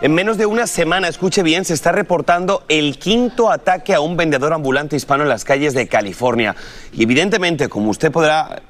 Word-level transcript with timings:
En 0.00 0.14
menos 0.14 0.38
de 0.38 0.46
una 0.46 0.68
semana, 0.68 1.08
escuche 1.08 1.42
bien, 1.42 1.64
se 1.64 1.74
está 1.74 1.90
reportando 1.90 2.62
el 2.68 3.00
quinto 3.00 3.50
ataque 3.50 3.94
a 3.94 4.00
un 4.00 4.16
vendedor 4.16 4.52
ambulante 4.52 4.94
hispano 4.94 5.24
en 5.24 5.28
las 5.28 5.44
calles 5.44 5.74
de 5.74 5.88
California. 5.88 6.54
Y 6.92 7.02
evidentemente, 7.02 7.68
como 7.68 7.90
usted 7.90 8.12
podrá 8.12 8.62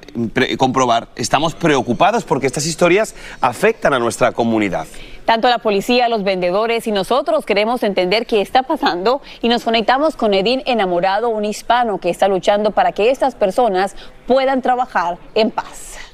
comprobar, 0.57 1.09
estamos 1.15 1.53
preocupados 1.53 2.23
porque 2.23 2.47
estas 2.47 2.65
historias 2.65 3.13
afectan 3.41 3.93
a 3.93 3.99
nuestra 3.99 4.31
comunidad. 4.31 4.87
Tanto 5.25 5.49
la 5.49 5.59
policía, 5.59 6.09
los 6.09 6.23
vendedores 6.23 6.87
y 6.87 6.91
nosotros 6.91 7.45
queremos 7.45 7.83
entender 7.83 8.25
qué 8.25 8.41
está 8.41 8.63
pasando 8.63 9.21
y 9.43 9.49
nos 9.49 9.63
conectamos 9.63 10.15
con 10.15 10.33
Edín 10.33 10.63
Enamorado, 10.65 11.29
un 11.29 11.45
hispano 11.45 11.99
que 11.99 12.09
está 12.09 12.27
luchando 12.27 12.71
para 12.71 12.91
que 12.91 13.11
estas 13.11 13.35
personas 13.35 13.95
puedan 14.25 14.63
trabajar 14.63 15.19
en 15.35 15.51
paz. 15.51 16.08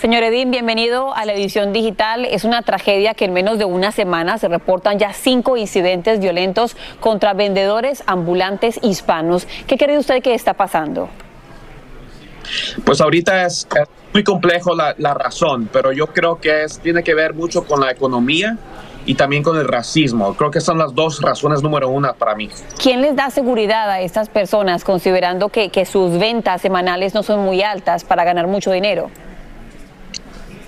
Señor 0.00 0.22
Edín, 0.22 0.50
bienvenido 0.50 1.14
a 1.14 1.26
la 1.26 1.34
edición 1.34 1.74
digital. 1.74 2.24
Es 2.24 2.44
una 2.44 2.62
tragedia 2.62 3.12
que 3.12 3.26
en 3.26 3.34
menos 3.34 3.58
de 3.58 3.66
una 3.66 3.92
semana 3.92 4.38
se 4.38 4.48
reportan 4.48 4.98
ya 4.98 5.12
cinco 5.12 5.58
incidentes 5.58 6.20
violentos 6.20 6.74
contra 7.00 7.34
vendedores 7.34 8.02
ambulantes 8.06 8.80
hispanos. 8.82 9.46
¿Qué 9.66 9.76
cree 9.76 9.98
usted 9.98 10.22
que 10.22 10.32
está 10.32 10.54
pasando? 10.54 11.10
Pues 12.82 13.02
ahorita 13.02 13.44
es, 13.44 13.68
muy 14.14 14.24
complejo 14.24 14.74
la, 14.74 14.94
razón, 15.12 15.68
pero 15.70 15.92
yo 15.92 16.06
creo 16.06 16.40
que 16.40 16.64
es, 16.64 16.78
tiene 16.78 17.02
que 17.02 17.14
ver 17.14 17.34
mucho 17.34 17.66
con 17.66 17.82
la 17.82 17.90
economía 17.90 18.56
y 19.04 19.16
también 19.16 19.42
con 19.42 19.58
el 19.58 19.68
racismo. 19.68 20.32
Creo 20.34 20.50
que 20.50 20.62
son 20.62 20.78
las 20.78 20.94
dos 20.94 21.20
razones 21.20 21.62
número 21.62 21.90
una 21.90 22.14
para 22.14 22.34
mí. 22.34 22.48
¿Quién 22.82 23.02
les 23.02 23.16
da 23.16 23.28
seguridad 23.28 23.90
a 23.90 24.00
estas 24.00 24.30
personas 24.30 24.82
considerando 24.82 25.50
que, 25.50 25.68
que 25.68 25.84
sus 25.84 26.18
ventas 26.18 26.62
semanales 26.62 27.12
no 27.12 27.22
son 27.22 27.40
muy 27.40 27.60
altas 27.60 28.02
para 28.02 28.24
ganar 28.24 28.46
mucho 28.46 28.72
dinero? 28.72 29.10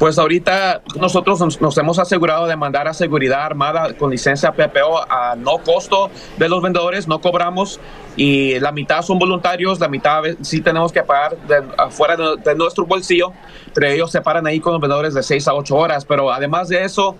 Pues 0.02 0.18
ahorita 0.18 0.82
nosotros 0.96 1.60
nos, 1.60 1.78
hemos 1.78 1.96
asegurado 2.00 2.48
de 2.48 2.56
mandar 2.56 2.88
a 2.88 2.92
seguridad 2.92 3.44
armada 3.44 3.96
con 3.96 4.10
licencia 4.10 4.50
PPO 4.50 5.08
a 5.08 5.36
no 5.36 5.58
costo 5.58 6.10
de 6.38 6.48
los 6.48 6.60
vendedores, 6.60 7.06
no 7.06 7.20
cobramos 7.20 7.78
y 8.16 8.58
la 8.58 8.72
mitad 8.72 9.02
son 9.02 9.20
voluntarios, 9.20 9.78
la 9.78 9.86
mitad 9.86 10.24
sí 10.40 10.60
tenemos 10.60 10.90
que 10.90 11.04
pagar 11.04 11.36
de, 11.46 11.62
afuera 11.78 12.16
de, 12.16 12.54
nuestro 12.56 12.84
bolsillo, 12.84 13.32
pero 13.74 13.86
ellos 13.86 14.10
se 14.10 14.20
paran 14.20 14.44
ahí 14.48 14.58
con 14.58 14.72
los 14.72 14.82
vendedores 14.82 15.14
de 15.14 15.22
6 15.22 15.46
a 15.46 15.54
8 15.54 15.76
horas, 15.76 16.04
pero 16.04 16.32
además 16.32 16.68
de 16.68 16.82
eso, 16.82 17.10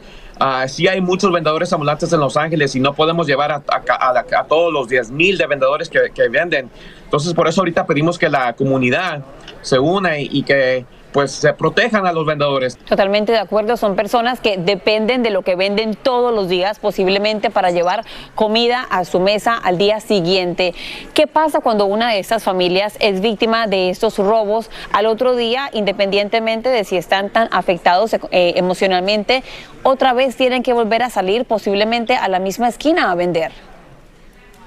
uh, 0.41 0.67
sí 0.67 0.89
hay 0.89 1.01
muchos 1.01 1.31
vendedores 1.31 1.73
ambulantes 1.73 2.13
en 2.13 2.19
Los 2.19 2.37
Ángeles 2.37 2.75
y 2.75 2.81
no 2.81 2.95
podemos 2.95 3.29
llevar 3.29 3.53
a, 3.53 3.63
a, 3.69 4.45
todos 4.49 4.73
los 4.73 4.89
10 4.89 5.13
mil 5.13 5.39
de 5.39 5.47
vendedores 5.47 5.89
que, 5.89 6.11
que, 6.13 6.29
venden. 6.29 6.69
Entonces 7.05 7.33
por 7.33 7.47
eso 7.47 7.61
ahorita 7.61 7.87
pedimos 7.87 8.19
que 8.19 8.29
la 8.29 8.55
comunidad 8.55 9.23
se 9.61 9.79
una 9.79 10.19
y 10.19 10.43
que 10.43 10.85
pues 11.13 11.33
se 11.33 11.53
protejan 11.53 12.07
a 12.07 12.13
los 12.13 12.27
vendedores. 12.27 12.77
Totalmente 12.79 13.33
de 13.33 13.39
acuerdo, 13.39 13.77
son 13.77 13.97
personas 13.97 14.41
que 14.41 14.57
dependen 14.57 15.23
de 15.23 15.31
lo 15.31 15.43
que 15.43 15.57
venden 15.57 15.95
todos 15.95 16.35
los 16.35 16.49
días, 16.49 16.79
posiblemente 16.79 17.51
para 17.51 17.71
llevar 17.71 18.05
comida 18.35 18.87
a 18.91 19.05
su 19.05 19.21
mesa 19.21 19.57
al 19.57 19.79
día 19.79 20.01
siguiente. 20.01 20.75
¿Qué 21.15 21.27
pasa 21.27 21.61
cuando 21.61 21.87
una 21.87 22.11
de 22.11 22.19
estas 22.19 22.43
familias 22.43 22.97
es 23.01 23.21
víctima 23.21 23.67
de 23.67 23.91
estos 23.91 24.19
robos 24.19 24.71
al 24.93 25.07
otro 25.07 25.37
día, 25.37 25.71
independientemente 25.73 26.69
de 26.69 26.85
si 26.85 26.97
están 26.97 27.31
tan 27.31 27.49
afectados 27.53 28.15
eh, 28.15 28.55
emocionalmente, 28.57 29.43
otra 29.83 30.13
vez 30.13 30.37
tienen 30.37 30.63
que 30.63 30.73
volver 30.73 31.03
a 31.03 31.11
salir 31.11 31.45
posiblemente 31.45 32.17
a 32.17 32.29
la 32.29 32.39
misma 32.39 32.69
esquina 32.69 33.11
a 33.11 33.15
vender? 33.15 33.53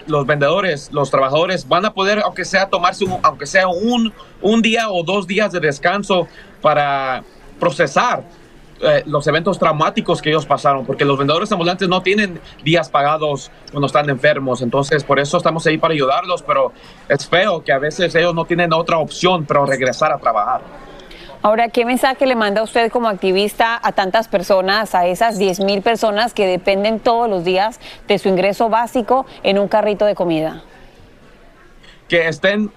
Los 0.07 0.25
vendedores, 0.25 0.91
los 0.91 1.09
trabajadores 1.09 1.67
van 1.67 1.85
a 1.85 1.93
poder, 1.93 2.19
aunque 2.19 2.45
sea 2.45 2.69
tomarse, 2.69 3.05
aunque 3.23 3.45
sea 3.45 3.67
un, 3.67 4.13
un 4.41 4.61
día 4.61 4.89
o 4.89 5.03
dos 5.03 5.27
días 5.27 5.51
de 5.51 5.59
descanso 5.59 6.27
para 6.61 7.23
procesar 7.59 8.23
eh, 8.81 9.03
los 9.05 9.25
eventos 9.27 9.57
traumáticos 9.57 10.21
que 10.21 10.29
ellos 10.29 10.45
pasaron, 10.45 10.85
porque 10.85 11.05
los 11.05 11.17
vendedores 11.17 11.49
ambulantes 11.51 11.87
no 11.87 12.01
tienen 12.01 12.41
días 12.63 12.89
pagados 12.89 13.49
cuando 13.71 13.87
están 13.87 14.09
enfermos, 14.09 14.61
entonces 14.61 15.03
por 15.03 15.17
eso 15.17 15.37
estamos 15.37 15.65
ahí 15.65 15.77
para 15.77 15.93
ayudarlos, 15.93 16.41
pero 16.41 16.73
es 17.07 17.25
feo 17.25 17.63
que 17.63 17.71
a 17.71 17.79
veces 17.79 18.13
ellos 18.15 18.35
no 18.35 18.43
tienen 18.43 18.73
otra 18.73 18.97
opción 18.97 19.45
pero 19.45 19.65
regresar 19.65 20.11
a 20.11 20.17
trabajar. 20.17 20.61
Ahora, 21.45 21.69
¿qué 21.69 21.85
mensaje 21.85 22.25
le 22.25 22.33
manda 22.33 22.63
usted 22.63 22.91
como 22.91 23.07
activista 23.07 23.79
a 23.83 23.91
tantas 23.91 24.27
personas, 24.27 24.95
a 24.95 25.05
esas 25.05 25.37
10 25.37 25.59
mil 25.59 25.83
personas 25.83 26.33
que 26.33 26.47
dependen 26.47 26.99
todos 26.99 27.29
los 27.29 27.43
días 27.43 27.79
de 28.07 28.17
su 28.17 28.29
ingreso 28.29 28.67
básico 28.67 29.27
en 29.43 29.59
un 29.59 29.67
carrito 29.67 30.05
de 30.05 30.15
comida? 30.15 30.63
Que 32.09 32.27
estén 32.29 32.71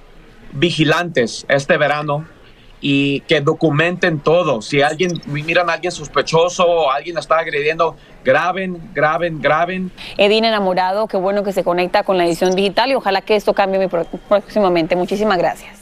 vigilantes 0.53 1.47
este 1.49 1.79
verano 1.79 2.27
y 2.83 3.21
que 3.21 3.41
documenten 3.41 4.21
todo. 4.21 4.61
Si 4.61 4.83
alguien 4.83 5.19
miran 5.25 5.71
a 5.71 5.73
alguien 5.73 5.91
sospechoso 5.91 6.67
o 6.67 6.91
alguien 6.91 7.17
está 7.17 7.39
agrediendo, 7.39 7.97
graben, 8.23 8.91
graben, 8.93 9.41
graben. 9.41 9.91
Edín 10.19 10.45
enamorado, 10.45 11.07
qué 11.07 11.17
bueno 11.17 11.43
que 11.43 11.55
se 11.55 11.65
conecta 11.65 12.03
con 12.03 12.19
la 12.19 12.27
edición 12.27 12.55
digital 12.55 12.91
y 12.91 12.97
ojalá 12.97 13.23
que 13.23 13.35
esto 13.35 13.55
cambie 13.55 13.89
próximamente. 14.29 14.95
Muchísimas 14.95 15.39
gracias. 15.39 15.78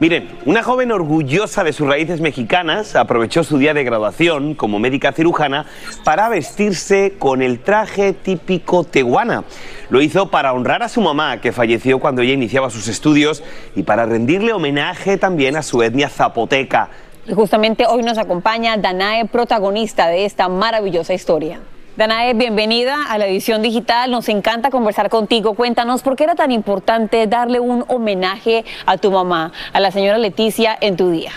Miren, 0.00 0.30
una 0.46 0.62
joven 0.62 0.92
orgullosa 0.92 1.62
de 1.62 1.74
sus 1.74 1.86
raíces 1.86 2.22
mexicanas 2.22 2.96
aprovechó 2.96 3.44
su 3.44 3.58
día 3.58 3.74
de 3.74 3.84
graduación 3.84 4.54
como 4.54 4.78
médica 4.78 5.12
cirujana 5.12 5.66
para 6.04 6.30
vestirse 6.30 7.16
con 7.18 7.42
el 7.42 7.60
traje 7.60 8.14
típico 8.14 8.84
tehuana. 8.84 9.44
Lo 9.90 10.00
hizo 10.00 10.30
para 10.30 10.54
honrar 10.54 10.82
a 10.82 10.88
su 10.88 11.02
mamá, 11.02 11.42
que 11.42 11.52
falleció 11.52 11.98
cuando 11.98 12.22
ella 12.22 12.32
iniciaba 12.32 12.70
sus 12.70 12.88
estudios, 12.88 13.42
y 13.76 13.82
para 13.82 14.06
rendirle 14.06 14.54
homenaje 14.54 15.18
también 15.18 15.54
a 15.56 15.62
su 15.62 15.82
etnia 15.82 16.08
zapoteca. 16.08 16.88
Y 17.26 17.34
justamente 17.34 17.84
hoy 17.86 18.02
nos 18.02 18.16
acompaña 18.16 18.78
Danae, 18.78 19.26
protagonista 19.26 20.08
de 20.08 20.24
esta 20.24 20.48
maravillosa 20.48 21.12
historia. 21.12 21.60
Danae, 22.00 22.32
bienvenida 22.32 23.04
a 23.10 23.18
la 23.18 23.28
edición 23.28 23.60
digital. 23.60 24.10
Nos 24.10 24.30
encanta 24.30 24.70
conversar 24.70 25.10
contigo. 25.10 25.52
Cuéntanos 25.52 26.00
por 26.00 26.16
qué 26.16 26.24
era 26.24 26.34
tan 26.34 26.50
importante 26.50 27.26
darle 27.26 27.60
un 27.60 27.84
homenaje 27.88 28.64
a 28.86 28.96
tu 28.96 29.10
mamá, 29.10 29.52
a 29.74 29.80
la 29.80 29.90
señora 29.90 30.16
Leticia, 30.16 30.74
en 30.80 30.96
tu 30.96 31.10
día. 31.10 31.32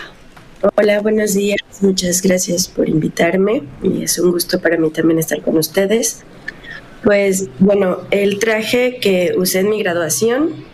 Hola, 0.74 1.02
buenos 1.02 1.34
días. 1.34 1.58
Muchas 1.82 2.22
gracias 2.22 2.66
por 2.66 2.88
invitarme 2.88 3.62
y 3.82 4.04
es 4.04 4.18
un 4.18 4.32
gusto 4.32 4.58
para 4.58 4.78
mí 4.78 4.88
también 4.88 5.18
estar 5.18 5.42
con 5.42 5.58
ustedes. 5.58 6.24
Pues 7.02 7.50
bueno, 7.58 7.98
el 8.10 8.38
traje 8.38 8.96
que 9.02 9.34
usé 9.36 9.60
en 9.60 9.68
mi 9.68 9.82
graduación 9.82 10.64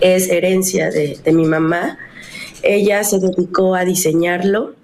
es 0.00 0.30
herencia 0.30 0.88
de, 0.88 1.18
de 1.22 1.32
mi 1.34 1.44
mamá. 1.44 1.98
Ella 2.62 3.04
se 3.04 3.18
dedicó 3.18 3.74
a 3.74 3.84
diseñarlo 3.84 4.77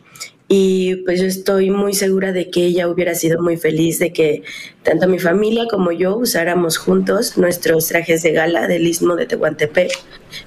y 0.48 0.96
pues 1.04 1.20
yo 1.20 1.26
estoy 1.26 1.70
muy 1.70 1.94
segura 1.94 2.32
de 2.32 2.50
que 2.50 2.66
ella 2.66 2.88
hubiera 2.88 3.14
sido 3.14 3.40
muy 3.40 3.56
feliz 3.56 3.98
de 3.98 4.12
que 4.12 4.42
tanto 4.82 5.08
mi 5.08 5.18
familia 5.18 5.64
como 5.70 5.90
yo 5.90 6.16
usáramos 6.16 6.76
juntos 6.76 7.38
nuestros 7.38 7.86
trajes 7.88 8.22
de 8.22 8.32
gala 8.32 8.66
del 8.66 8.86
Istmo 8.86 9.16
de 9.16 9.26
Tehuantepec 9.26 9.92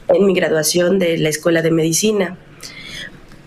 en 0.09 0.25
mi 0.25 0.35
graduación 0.35 0.99
de 0.99 1.17
la 1.17 1.29
Escuela 1.29 1.63
de 1.63 1.71
Medicina. 1.71 2.37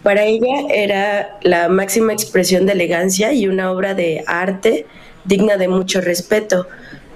Para 0.02 0.24
ella 0.24 0.66
era 0.74 1.38
la 1.42 1.68
máxima 1.68 2.12
expresión 2.12 2.66
de 2.66 2.72
elegancia 2.72 3.32
y 3.32 3.46
una 3.46 3.70
obra 3.70 3.94
de 3.94 4.24
arte 4.26 4.86
digna 5.24 5.56
de 5.56 5.68
mucho 5.68 6.00
respeto, 6.00 6.66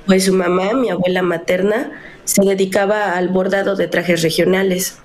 pues 0.06 0.26
su 0.26 0.34
mamá, 0.34 0.74
mi 0.74 0.90
abuela 0.90 1.22
materna, 1.22 1.90
se 2.24 2.42
dedicaba 2.42 3.16
al 3.16 3.30
bordado 3.30 3.74
de 3.74 3.88
trajes 3.88 4.22
regionales. 4.22 4.98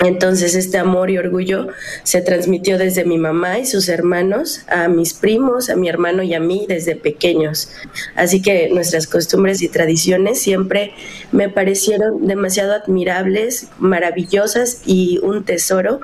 Entonces 0.00 0.54
este 0.54 0.78
amor 0.78 1.10
y 1.10 1.18
orgullo 1.18 1.68
se 2.04 2.22
transmitió 2.22 2.78
desde 2.78 3.04
mi 3.04 3.18
mamá 3.18 3.58
y 3.58 3.66
sus 3.66 3.88
hermanos 3.90 4.62
a 4.68 4.88
mis 4.88 5.12
primos, 5.12 5.68
a 5.68 5.76
mi 5.76 5.90
hermano 5.90 6.22
y 6.22 6.32
a 6.32 6.40
mí 6.40 6.64
desde 6.66 6.96
pequeños. 6.96 7.70
Así 8.14 8.40
que 8.40 8.70
nuestras 8.70 9.06
costumbres 9.06 9.60
y 9.60 9.68
tradiciones 9.68 10.40
siempre 10.40 10.94
me 11.32 11.50
parecieron 11.50 12.26
demasiado 12.26 12.72
admirables, 12.72 13.68
maravillosas 13.78 14.80
y 14.86 15.18
un 15.22 15.44
tesoro 15.44 16.00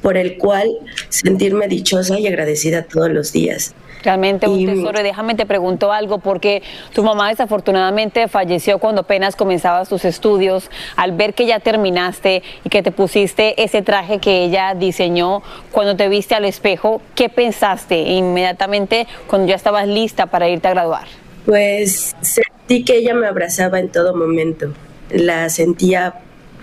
por 0.00 0.16
el 0.16 0.38
cual 0.38 0.70
sentirme 1.08 1.66
dichosa 1.66 2.20
y 2.20 2.28
agradecida 2.28 2.82
todos 2.84 3.10
los 3.10 3.32
días. 3.32 3.74
Realmente 4.02 4.48
un 4.48 4.64
tesoro. 4.64 5.00
Y 5.00 5.02
déjame 5.02 5.34
te 5.34 5.46
pregunto 5.46 5.92
algo, 5.92 6.18
porque 6.18 6.62
tu 6.94 7.02
mamá 7.02 7.28
desafortunadamente 7.28 8.28
falleció 8.28 8.78
cuando 8.78 9.02
apenas 9.02 9.36
comenzabas 9.36 9.88
tus 9.88 10.04
estudios. 10.04 10.70
Al 10.96 11.12
ver 11.12 11.34
que 11.34 11.46
ya 11.46 11.60
terminaste 11.60 12.42
y 12.64 12.68
que 12.68 12.82
te 12.82 12.92
pusiste 12.92 13.62
ese 13.62 13.82
traje 13.82 14.18
que 14.18 14.44
ella 14.44 14.74
diseñó, 14.74 15.42
cuando 15.70 15.96
te 15.96 16.08
viste 16.08 16.34
al 16.34 16.44
espejo, 16.44 17.00
¿qué 17.14 17.28
pensaste 17.28 17.98
inmediatamente 17.98 19.06
cuando 19.26 19.48
ya 19.48 19.54
estabas 19.54 19.86
lista 19.86 20.26
para 20.26 20.48
irte 20.48 20.68
a 20.68 20.70
graduar? 20.70 21.06
Pues 21.44 22.14
sentí 22.20 22.84
que 22.84 22.96
ella 22.96 23.14
me 23.14 23.26
abrazaba 23.26 23.80
en 23.80 23.88
todo 23.88 24.14
momento. 24.14 24.72
La 25.10 25.48
sentía 25.48 26.20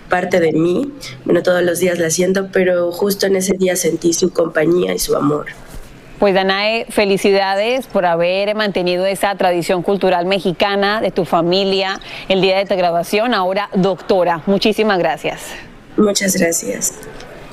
parte 0.08 0.40
de 0.40 0.52
mí. 0.52 0.92
Bueno, 1.24 1.42
todos 1.42 1.62
los 1.62 1.78
días 1.78 1.98
la 1.98 2.10
siento, 2.10 2.48
pero 2.52 2.90
justo 2.92 3.26
en 3.26 3.36
ese 3.36 3.54
día 3.56 3.76
sentí 3.76 4.12
su 4.12 4.32
compañía 4.32 4.94
y 4.94 4.98
su 4.98 5.14
amor. 5.16 5.46
Pues 6.18 6.34
Danae, 6.34 6.86
felicidades 6.88 7.86
por 7.86 8.04
haber 8.04 8.54
mantenido 8.56 9.06
esa 9.06 9.34
tradición 9.36 9.82
cultural 9.82 10.26
mexicana 10.26 11.00
de 11.00 11.12
tu 11.12 11.24
familia 11.24 12.00
el 12.28 12.40
día 12.40 12.58
de 12.58 12.66
tu 12.66 12.74
graduación. 12.74 13.34
Ahora, 13.34 13.68
doctora, 13.74 14.42
muchísimas 14.46 14.98
gracias. 14.98 15.42
Muchas 15.96 16.36
gracias. 16.36 16.94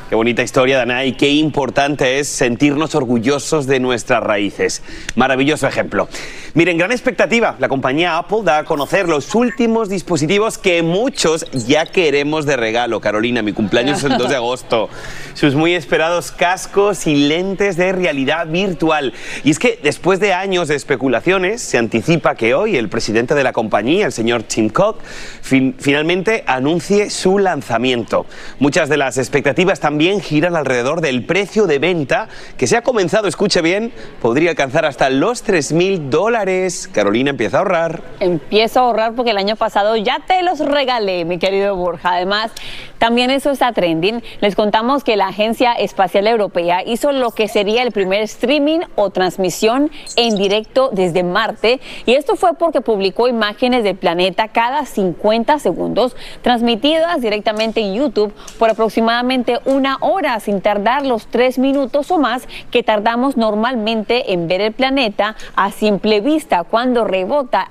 Qué 0.07 0.13
bonita 0.13 0.43
historia, 0.43 0.77
Dana, 0.77 1.03
y 1.03 1.13
qué 1.13 1.29
importante 1.31 2.19
es 2.19 2.27
sentirnos 2.27 2.93
orgullosos 2.93 3.65
de 3.65 3.79
nuestras 3.79 4.21
raíces. 4.21 4.83
Maravilloso 5.15 5.67
ejemplo. 5.67 6.07
Miren, 6.53 6.77
gran 6.77 6.91
expectativa. 6.91 7.55
La 7.57 7.67
compañía 7.69 8.19
Apple 8.19 8.41
da 8.43 8.59
a 8.59 8.63
conocer 8.65 9.09
los 9.09 9.33
últimos 9.33 9.89
dispositivos 9.89 10.59
que 10.59 10.83
muchos 10.83 11.47
ya 11.51 11.87
queremos 11.87 12.45
de 12.45 12.55
regalo. 12.55 13.01
Carolina, 13.01 13.41
mi 13.41 13.51
cumpleaños 13.51 13.97
es 13.97 14.03
el 14.03 14.17
2 14.19 14.29
de 14.29 14.35
agosto. 14.35 14.89
Sus 15.33 15.55
muy 15.55 15.73
esperados 15.73 16.31
cascos 16.31 17.07
y 17.07 17.15
lentes 17.15 17.75
de 17.75 17.91
realidad 17.91 18.45
virtual. 18.45 19.11
Y 19.43 19.49
es 19.49 19.57
que 19.57 19.79
después 19.81 20.19
de 20.19 20.33
años 20.33 20.67
de 20.67 20.75
especulaciones, 20.75 21.63
se 21.63 21.79
anticipa 21.79 22.35
que 22.35 22.53
hoy 22.53 22.77
el 22.77 22.89
presidente 22.89 23.33
de 23.33 23.43
la 23.43 23.53
compañía, 23.53 24.05
el 24.05 24.11
señor 24.11 24.43
Tim 24.43 24.69
Cook, 24.69 24.99
finalmente 25.41 26.43
anuncie 26.45 27.09
su 27.09 27.39
lanzamiento. 27.39 28.27
Muchas 28.59 28.87
de 28.87 28.97
las 28.97 29.17
expectativas 29.17 29.79
también 29.79 29.94
también 29.95 30.19
giran 30.19 30.57
alrededor 30.57 30.99
del 30.99 31.23
precio 31.25 31.67
de 31.67 31.79
venta, 31.79 32.27
que 32.57 32.67
se 32.67 32.75
ha 32.75 32.81
comenzado, 32.81 33.29
escuche 33.29 33.61
bien, 33.61 33.93
podría 34.21 34.49
alcanzar 34.49 34.85
hasta 34.85 35.09
los 35.09 35.41
3 35.43 35.71
mil 35.71 36.09
dólares. 36.09 36.89
Carolina 36.91 37.29
empieza 37.29 37.55
a 37.55 37.59
ahorrar. 37.61 38.01
Empiezo 38.19 38.81
a 38.81 38.83
ahorrar 38.83 39.13
porque 39.13 39.31
el 39.31 39.37
año 39.37 39.55
pasado 39.55 39.95
ya 39.95 40.19
te 40.27 40.43
los 40.43 40.59
regalé, 40.59 41.23
mi 41.23 41.39
querido 41.39 41.77
Borja. 41.77 42.15
Además, 42.15 42.51
también 42.97 43.31
eso 43.31 43.51
está 43.51 43.71
trending. 43.71 44.21
Les 44.41 44.55
contamos 44.55 45.05
que 45.05 45.15
la 45.15 45.27
Agencia 45.27 45.73
Espacial 45.73 46.27
Europea 46.27 46.83
hizo 46.85 47.13
lo 47.13 47.31
que 47.31 47.47
sería 47.47 47.83
el 47.83 47.91
primer 47.91 48.21
streaming 48.23 48.79
o 48.95 49.11
transmisión 49.11 49.91
en 50.17 50.35
directo 50.35 50.89
desde 50.91 51.23
Marte. 51.23 51.79
Y 52.05 52.15
esto 52.15 52.35
fue 52.35 52.55
porque 52.55 52.81
publicó 52.81 53.29
imágenes 53.29 53.85
del 53.85 53.95
planeta 53.95 54.49
cada 54.49 54.85
50 54.85 55.59
segundos, 55.59 56.17
transmitidas 56.41 57.21
directamente 57.21 57.79
en 57.79 57.93
YouTube 57.93 58.33
por 58.59 58.69
aproximadamente 58.69 59.59
una 59.65 59.84
hora, 60.01 60.39
sin 60.39 60.61
tardar 60.61 61.05
los 61.05 61.27
tres 61.27 61.57
minutos 61.57 62.11
o 62.11 62.17
más 62.17 62.47
que 62.71 62.83
tardamos 62.83 63.37
normalmente 63.37 64.33
en 64.33 64.47
ver 64.47 64.61
el 64.61 64.73
planeta 64.73 65.35
a 65.55 65.71
simple 65.71 66.21
vista 66.21 66.63
cuando 66.63 67.05
rebota 67.05 67.69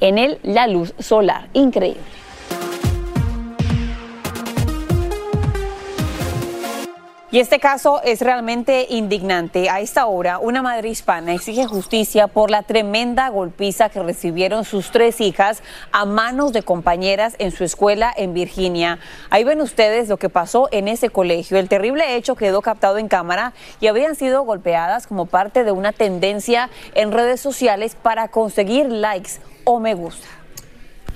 en 0.00 0.18
él 0.18 0.38
la 0.42 0.66
luz 0.66 0.94
solar. 0.98 1.48
Increíble. 1.52 2.23
Y 7.34 7.40
este 7.40 7.58
caso 7.58 8.00
es 8.04 8.20
realmente 8.20 8.86
indignante. 8.90 9.68
A 9.68 9.80
esta 9.80 10.06
hora, 10.06 10.38
una 10.38 10.62
madre 10.62 10.88
hispana 10.88 11.34
exige 11.34 11.66
justicia 11.66 12.28
por 12.28 12.48
la 12.48 12.62
tremenda 12.62 13.28
golpiza 13.28 13.88
que 13.88 14.00
recibieron 14.00 14.64
sus 14.64 14.92
tres 14.92 15.20
hijas 15.20 15.60
a 15.90 16.04
manos 16.04 16.52
de 16.52 16.62
compañeras 16.62 17.34
en 17.40 17.50
su 17.50 17.64
escuela 17.64 18.14
en 18.16 18.34
Virginia. 18.34 19.00
Ahí 19.30 19.42
ven 19.42 19.60
ustedes 19.60 20.08
lo 20.08 20.16
que 20.16 20.28
pasó 20.28 20.68
en 20.70 20.86
ese 20.86 21.10
colegio. 21.10 21.58
El 21.58 21.68
terrible 21.68 22.14
hecho 22.14 22.36
quedó 22.36 22.62
captado 22.62 22.98
en 22.98 23.08
cámara 23.08 23.52
y 23.80 23.88
habrían 23.88 24.14
sido 24.14 24.44
golpeadas 24.44 25.08
como 25.08 25.26
parte 25.26 25.64
de 25.64 25.72
una 25.72 25.90
tendencia 25.90 26.70
en 26.94 27.10
redes 27.10 27.40
sociales 27.40 27.96
para 28.00 28.28
conseguir 28.28 28.86
likes 28.86 29.40
o 29.64 29.80
me 29.80 29.94
gusta 29.94 30.28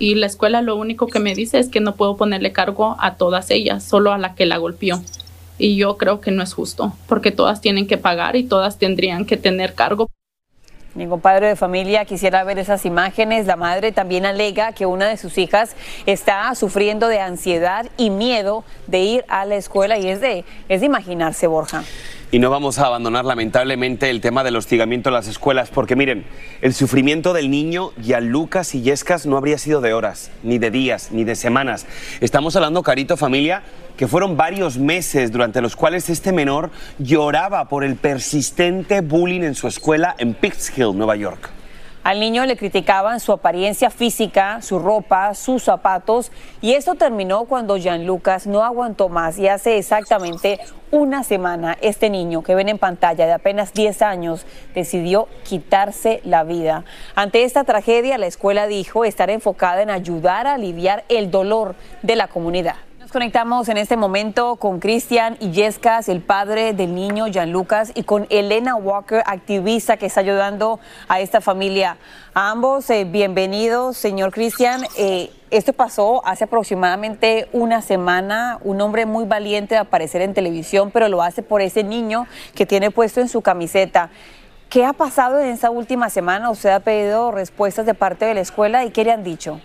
y 0.00 0.14
la 0.14 0.26
escuela 0.26 0.62
lo 0.62 0.76
único 0.76 1.08
que 1.08 1.18
me 1.18 1.34
dice 1.34 1.58
es 1.58 1.68
que 1.68 1.80
no 1.80 1.96
puedo 1.96 2.16
ponerle 2.16 2.52
cargo 2.52 2.96
a 3.00 3.16
todas 3.16 3.50
ellas, 3.50 3.82
solo 3.82 4.12
a 4.12 4.18
la 4.18 4.36
que 4.36 4.46
la 4.46 4.56
golpeó. 4.56 5.02
Y 5.58 5.76
yo 5.76 5.96
creo 5.96 6.20
que 6.20 6.30
no 6.30 6.42
es 6.42 6.54
justo, 6.54 6.94
porque 7.06 7.32
todas 7.32 7.60
tienen 7.60 7.86
que 7.86 7.98
pagar 7.98 8.36
y 8.36 8.44
todas 8.44 8.78
tendrían 8.78 9.24
que 9.26 9.36
tener 9.36 9.74
cargo. 9.74 10.08
Ningún 10.94 11.20
padre 11.20 11.48
de 11.48 11.56
familia 11.56 12.04
quisiera 12.04 12.42
ver 12.44 12.58
esas 12.58 12.84
imágenes. 12.84 13.46
La 13.46 13.56
madre 13.56 13.92
también 13.92 14.26
alega 14.26 14.72
que 14.72 14.86
una 14.86 15.06
de 15.06 15.16
sus 15.16 15.38
hijas 15.38 15.76
está 16.06 16.52
sufriendo 16.54 17.08
de 17.08 17.20
ansiedad 17.20 17.86
y 17.96 18.10
miedo 18.10 18.64
de 18.86 19.00
ir 19.00 19.24
a 19.28 19.44
la 19.44 19.56
escuela 19.56 19.98
y 19.98 20.08
es 20.08 20.20
de, 20.20 20.44
es 20.68 20.80
de 20.80 20.86
imaginarse, 20.86 21.46
Borja. 21.46 21.84
Y 22.30 22.40
no 22.40 22.50
vamos 22.50 22.78
a 22.78 22.84
abandonar 22.84 23.24
lamentablemente 23.24 24.10
el 24.10 24.20
tema 24.20 24.44
del 24.44 24.56
hostigamiento 24.56 25.08
en 25.08 25.14
las 25.14 25.28
escuelas, 25.28 25.70
porque 25.70 25.96
miren, 25.96 26.26
el 26.60 26.74
sufrimiento 26.74 27.32
del 27.32 27.50
niño 27.50 27.92
y 27.96 28.82
Yescas 28.82 29.24
no 29.24 29.38
habría 29.38 29.56
sido 29.56 29.80
de 29.80 29.94
horas, 29.94 30.30
ni 30.42 30.58
de 30.58 30.70
días, 30.70 31.08
ni 31.10 31.24
de 31.24 31.34
semanas. 31.34 31.86
Estamos 32.20 32.54
hablando, 32.54 32.82
Carito 32.82 33.16
Familia, 33.16 33.62
que 33.96 34.06
fueron 34.06 34.36
varios 34.36 34.76
meses 34.76 35.32
durante 35.32 35.62
los 35.62 35.74
cuales 35.74 36.10
este 36.10 36.32
menor 36.32 36.70
lloraba 36.98 37.66
por 37.70 37.82
el 37.82 37.96
persistente 37.96 39.00
bullying 39.00 39.40
en 39.40 39.54
su 39.54 39.66
escuela 39.66 40.14
en 40.18 40.36
Hill, 40.76 40.98
Nueva 40.98 41.16
York. 41.16 41.57
Al 42.08 42.20
niño 42.20 42.46
le 42.46 42.56
criticaban 42.56 43.20
su 43.20 43.32
apariencia 43.32 43.90
física, 43.90 44.62
su 44.62 44.78
ropa, 44.78 45.34
sus 45.34 45.64
zapatos 45.64 46.32
y 46.62 46.72
esto 46.72 46.94
terminó 46.94 47.44
cuando 47.44 47.76
Jean 47.76 48.06
Lucas 48.06 48.46
no 48.46 48.64
aguantó 48.64 49.10
más 49.10 49.38
y 49.38 49.46
hace 49.46 49.76
exactamente 49.76 50.58
una 50.90 51.22
semana 51.22 51.76
este 51.82 52.08
niño 52.08 52.42
que 52.42 52.54
ven 52.54 52.70
en 52.70 52.78
pantalla 52.78 53.26
de 53.26 53.34
apenas 53.34 53.74
10 53.74 54.00
años 54.00 54.46
decidió 54.74 55.28
quitarse 55.44 56.22
la 56.24 56.44
vida. 56.44 56.86
Ante 57.14 57.44
esta 57.44 57.64
tragedia 57.64 58.16
la 58.16 58.26
escuela 58.26 58.68
dijo 58.68 59.04
estar 59.04 59.28
enfocada 59.28 59.82
en 59.82 59.90
ayudar 59.90 60.46
a 60.46 60.54
aliviar 60.54 61.04
el 61.10 61.30
dolor 61.30 61.74
de 62.00 62.16
la 62.16 62.28
comunidad. 62.28 62.87
Nos 63.08 63.14
conectamos 63.14 63.70
en 63.70 63.78
este 63.78 63.96
momento 63.96 64.56
con 64.56 64.80
Cristian 64.80 65.38
Illescas, 65.40 66.10
el 66.10 66.20
padre 66.20 66.74
del 66.74 66.94
niño 66.94 67.24
Jan 67.32 67.50
Lucas, 67.50 67.90
y 67.94 68.02
con 68.02 68.26
Elena 68.28 68.76
Walker, 68.76 69.22
activista 69.24 69.96
que 69.96 70.04
está 70.04 70.20
ayudando 70.20 70.78
a 71.08 71.18
esta 71.18 71.40
familia. 71.40 71.96
A 72.34 72.50
ambos, 72.50 72.90
eh, 72.90 73.04
bienvenidos, 73.04 73.96
señor 73.96 74.30
Cristian. 74.30 74.82
Eh, 74.98 75.30
esto 75.50 75.72
pasó 75.72 76.20
hace 76.26 76.44
aproximadamente 76.44 77.48
una 77.54 77.80
semana. 77.80 78.58
Un 78.62 78.78
hombre 78.82 79.06
muy 79.06 79.24
valiente 79.24 79.76
de 79.76 79.80
aparecer 79.80 80.20
en 80.20 80.34
televisión, 80.34 80.90
pero 80.90 81.08
lo 81.08 81.22
hace 81.22 81.42
por 81.42 81.62
ese 81.62 81.84
niño 81.84 82.26
que 82.54 82.66
tiene 82.66 82.90
puesto 82.90 83.22
en 83.22 83.30
su 83.30 83.40
camiseta. 83.40 84.10
¿Qué 84.68 84.84
ha 84.84 84.92
pasado 84.92 85.38
en 85.38 85.48
esa 85.48 85.70
última 85.70 86.10
semana? 86.10 86.50
¿Usted 86.50 86.68
ha 86.68 86.80
pedido 86.80 87.30
respuestas 87.30 87.86
de 87.86 87.94
parte 87.94 88.26
de 88.26 88.34
la 88.34 88.40
escuela 88.40 88.84
y 88.84 88.90
qué 88.90 89.02
le 89.04 89.12
han 89.12 89.24
dicho? 89.24 89.62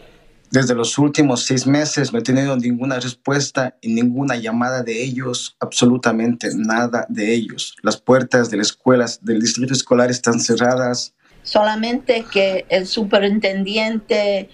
Desde 0.53 0.75
los 0.75 0.99
últimos 0.99 1.45
seis 1.45 1.65
meses 1.65 2.13
no 2.13 2.19
he 2.19 2.21
tenido 2.21 2.55
ninguna 2.55 2.99
respuesta 2.99 3.75
y 3.81 3.91
ninguna 3.91 4.35
llamada 4.35 4.83
de 4.83 5.03
ellos, 5.03 5.57
absolutamente 5.59 6.49
nada 6.53 7.07
de 7.09 7.33
ellos. 7.33 7.75
Las 7.81 7.97
puertas 7.97 8.51
de 8.51 8.57
las 8.57 8.67
escuelas 8.67 9.17
del 9.25 9.41
distrito 9.41 9.73
escolar 9.73 10.11
están 10.11 10.39
cerradas. 10.39 11.15
Solamente 11.41 12.23
que 12.31 12.67
el 12.69 12.85
superintendente 12.85 14.47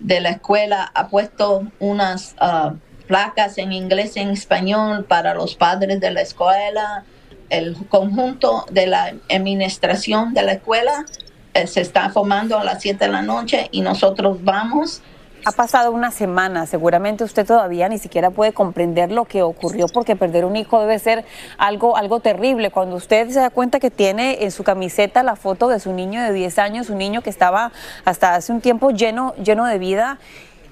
de 0.00 0.20
la 0.20 0.30
escuela 0.30 0.90
ha 0.92 1.06
puesto 1.06 1.70
unas 1.78 2.34
ah, 2.40 2.74
placas 3.06 3.56
en 3.58 3.70
inglés 3.70 4.16
y 4.16 4.20
en 4.22 4.30
español 4.30 5.04
para 5.04 5.32
los 5.32 5.54
padres 5.54 6.00
de 6.00 6.10
la 6.10 6.22
escuela. 6.22 7.04
El 7.50 7.76
conjunto 7.86 8.66
de 8.72 8.88
la 8.88 9.14
administración 9.30 10.34
de 10.34 10.42
la 10.42 10.54
escuela 10.54 11.06
eh, 11.54 11.68
se 11.68 11.82
está 11.82 12.10
formando 12.10 12.58
a 12.58 12.64
las 12.64 12.82
7 12.82 13.04
de 13.04 13.12
la 13.12 13.22
noche 13.22 13.68
y 13.70 13.82
nosotros 13.82 14.42
vamos 14.42 15.02
ha 15.46 15.52
pasado 15.52 15.92
una 15.92 16.10
semana, 16.10 16.66
seguramente 16.66 17.22
usted 17.22 17.46
todavía 17.46 17.88
ni 17.88 17.98
siquiera 17.98 18.32
puede 18.32 18.52
comprender 18.52 19.12
lo 19.12 19.26
que 19.26 19.42
ocurrió 19.42 19.86
porque 19.86 20.16
perder 20.16 20.44
un 20.44 20.56
hijo 20.56 20.80
debe 20.80 20.98
ser 20.98 21.24
algo, 21.56 21.96
algo 21.96 22.18
terrible. 22.18 22.72
Cuando 22.72 22.96
usted 22.96 23.28
se 23.30 23.38
da 23.38 23.50
cuenta 23.50 23.78
que 23.78 23.92
tiene 23.92 24.42
en 24.42 24.50
su 24.50 24.64
camiseta 24.64 25.22
la 25.22 25.36
foto 25.36 25.68
de 25.68 25.78
su 25.78 25.92
niño 25.92 26.20
de 26.20 26.32
10 26.32 26.58
años, 26.58 26.90
un 26.90 26.98
niño 26.98 27.22
que 27.22 27.30
estaba 27.30 27.70
hasta 28.04 28.34
hace 28.34 28.50
un 28.50 28.60
tiempo 28.60 28.90
lleno, 28.90 29.36
lleno 29.36 29.66
de 29.66 29.78
vida, 29.78 30.18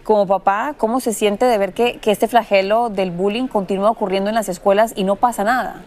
como 0.02 0.26
papá, 0.26 0.74
¿cómo 0.76 0.98
se 0.98 1.12
siente 1.12 1.44
de 1.44 1.56
ver 1.56 1.72
que, 1.72 1.98
que 1.98 2.10
este 2.10 2.26
flagelo 2.26 2.90
del 2.90 3.12
bullying 3.12 3.46
continúa 3.46 3.90
ocurriendo 3.90 4.28
en 4.28 4.34
las 4.34 4.48
escuelas 4.48 4.92
y 4.96 5.04
no 5.04 5.14
pasa 5.14 5.44
nada? 5.44 5.84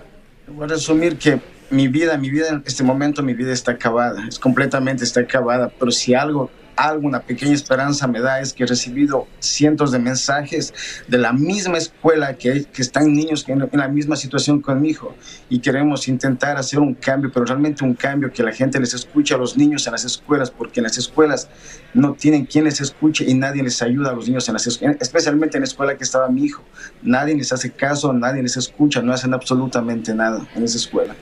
Voy 0.47 0.63
a 0.63 0.67
resumir 0.69 1.17
que 1.17 1.41
mi 1.69 1.89
vida, 1.89 2.17
mi 2.17 2.29
vida 2.29 2.47
en 2.47 2.63
este 2.65 2.85
momento, 2.85 3.21
mi 3.21 3.33
vida 3.33 3.51
está 3.51 3.73
acabada, 3.73 4.25
es 4.29 4.39
completamente 4.39 5.03
está 5.03 5.19
acabada, 5.19 5.69
pero 5.77 5.91
si 5.91 6.13
algo 6.13 6.49
alguna 6.77 7.21
pequeña 7.21 7.53
esperanza 7.53 8.07
me 8.07 8.21
da 8.21 8.39
es 8.39 8.53
que 8.53 8.63
he 8.63 8.67
recibido 8.67 9.27
cientos 9.39 9.91
de 9.91 9.99
mensajes 9.99 10.73
de 11.07 11.17
la 11.17 11.33
misma 11.33 11.77
escuela 11.77 12.37
que, 12.37 12.65
que 12.65 12.81
están 12.81 13.13
niños 13.13 13.43
en, 13.47 13.61
en 13.61 13.79
la 13.79 13.87
misma 13.87 14.15
situación 14.15 14.61
con 14.61 14.81
mi 14.81 14.89
hijo 14.89 15.15
y 15.49 15.59
queremos 15.59 16.07
intentar 16.07 16.57
hacer 16.57 16.79
un 16.79 16.93
cambio, 16.93 17.31
pero 17.33 17.45
realmente 17.45 17.83
un 17.83 17.95
cambio 17.95 18.31
que 18.31 18.43
la 18.43 18.51
gente 18.51 18.79
les 18.79 18.93
escuche 18.93 19.33
a 19.33 19.37
los 19.37 19.57
niños 19.57 19.87
en 19.87 19.93
las 19.93 20.05
escuelas, 20.05 20.51
porque 20.51 20.79
en 20.79 20.85
las 20.85 20.97
escuelas 20.97 21.49
no 21.93 22.13
tienen 22.13 22.45
quien 22.45 22.65
les 22.65 22.79
escuche 22.79 23.25
y 23.27 23.33
nadie 23.33 23.63
les 23.63 23.81
ayuda 23.81 24.11
a 24.11 24.13
los 24.13 24.27
niños, 24.27 24.47
en 24.47 24.53
las, 24.53 24.67
especialmente 24.67 25.57
en 25.57 25.61
la 25.61 25.67
escuela 25.67 25.97
que 25.97 26.03
estaba 26.03 26.29
mi 26.29 26.45
hijo. 26.45 26.63
Nadie 27.01 27.35
les 27.35 27.51
hace 27.51 27.71
caso, 27.71 28.13
nadie 28.13 28.43
les 28.43 28.57
escucha, 28.57 29.01
no 29.01 29.13
hacen 29.13 29.33
absolutamente 29.33 30.13
nada 30.13 30.47
en 30.55 30.63
esa 30.63 30.77
escuela. 30.77 31.15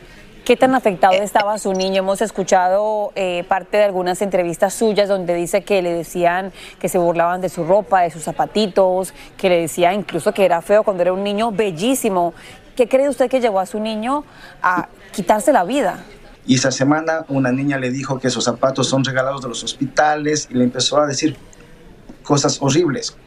¿Qué 0.46 0.56
tan 0.56 0.76
afectado 0.76 1.16
estaba 1.16 1.58
su 1.58 1.74
niño? 1.74 2.04
Hemos 2.04 2.22
escuchado 2.22 3.12
eh, 3.16 3.44
parte 3.48 3.78
de 3.78 3.84
algunas 3.84 4.22
entrevistas 4.22 4.76
suyas 4.76 5.10
donde 5.10 5.34
dice 5.34 5.64
que 5.64 5.82
le 5.82 5.92
decían 5.92 6.54
que 6.80 6.88
se 6.88 7.00
burlaban 7.00 7.42
de 7.42 7.50
su 7.50 7.64
ropa, 7.64 8.02
de 8.02 8.12
sus 8.12 8.22
zapatitos, 8.22 9.16
que 9.38 9.50
le 9.50 9.62
decía 9.62 9.92
incluso 9.92 10.36
que 10.36 10.46
era 10.46 10.62
feo 10.62 10.84
cuando 10.84 11.02
era 11.02 11.14
un 11.14 11.24
niño 11.24 11.52
bellísimo. 11.52 12.36
¿Qué 12.76 12.88
cree 12.88 13.10
usted 13.10 13.28
que 13.28 13.42
llevó 13.42 13.60
a 13.60 13.66
su 13.66 13.80
niño 13.80 14.24
a 14.62 14.88
quitarse 15.12 15.52
la 15.52 15.64
vida? 15.64 16.06
Y 16.46 16.54
esa 16.54 16.70
semana 16.70 17.26
una 17.28 17.52
niña 17.52 17.80
le 17.80 17.90
dijo 17.90 18.20
que 18.20 18.28
esos 18.28 18.44
zapatos 18.44 18.88
son 18.88 19.04
regalados 19.04 19.42
de 19.42 19.50
los 19.50 19.64
hospitales 19.64 20.48
y 20.52 20.54
le 20.54 20.66
empezó 20.66 21.00
a 21.00 21.08
decir 21.08 21.38
cosas 22.22 22.60
horribles. 22.62 23.18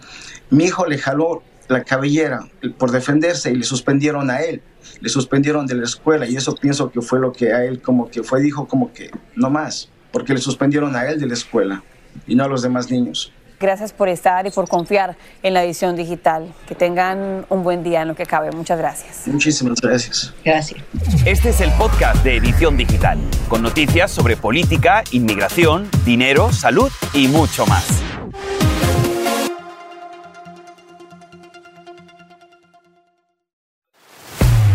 Mi 0.50 0.66
hijo 0.66 0.86
le 0.86 0.98
jaló 0.98 1.42
la 1.68 1.84
cabellera 1.84 2.48
por 2.78 2.90
defenderse 2.90 3.50
y 3.50 3.56
le 3.56 3.64
suspendieron 3.64 4.30
a 4.30 4.40
él, 4.40 4.62
le 5.00 5.08
suspendieron 5.08 5.66
de 5.66 5.74
la 5.74 5.84
escuela 5.84 6.26
y 6.26 6.36
eso 6.36 6.54
pienso 6.54 6.90
que 6.90 7.00
fue 7.00 7.20
lo 7.20 7.32
que 7.32 7.52
a 7.52 7.64
él 7.64 7.80
como 7.80 8.10
que 8.10 8.22
fue, 8.22 8.40
dijo 8.40 8.66
como 8.66 8.92
que 8.92 9.10
no 9.36 9.50
más, 9.50 9.90
porque 10.12 10.34
le 10.34 10.40
suspendieron 10.40 10.96
a 10.96 11.06
él 11.08 11.20
de 11.20 11.26
la 11.26 11.34
escuela 11.34 11.82
y 12.26 12.34
no 12.34 12.44
a 12.44 12.48
los 12.48 12.62
demás 12.62 12.90
niños. 12.90 13.32
Gracias 13.60 13.92
por 13.92 14.08
estar 14.08 14.46
y 14.46 14.50
por 14.50 14.68
confiar 14.68 15.16
en 15.42 15.52
la 15.52 15.64
edición 15.64 15.96
digital. 15.96 16.54
Que 16.68 16.76
tengan 16.76 17.44
un 17.48 17.64
buen 17.64 17.82
día 17.82 18.02
en 18.02 18.08
lo 18.08 18.14
que 18.14 18.24
cabe. 18.24 18.52
Muchas 18.52 18.78
gracias. 18.78 19.26
Muchísimas 19.26 19.80
gracias. 19.80 20.32
Gracias. 20.44 20.80
Este 21.26 21.48
es 21.48 21.60
el 21.60 21.72
podcast 21.72 22.22
de 22.22 22.36
Edición 22.36 22.76
Digital, 22.76 23.18
con 23.48 23.62
noticias 23.62 24.12
sobre 24.12 24.36
política, 24.36 25.02
inmigración, 25.10 25.88
dinero, 26.04 26.52
salud 26.52 26.90
y 27.12 27.26
mucho 27.26 27.66
más. 27.66 28.07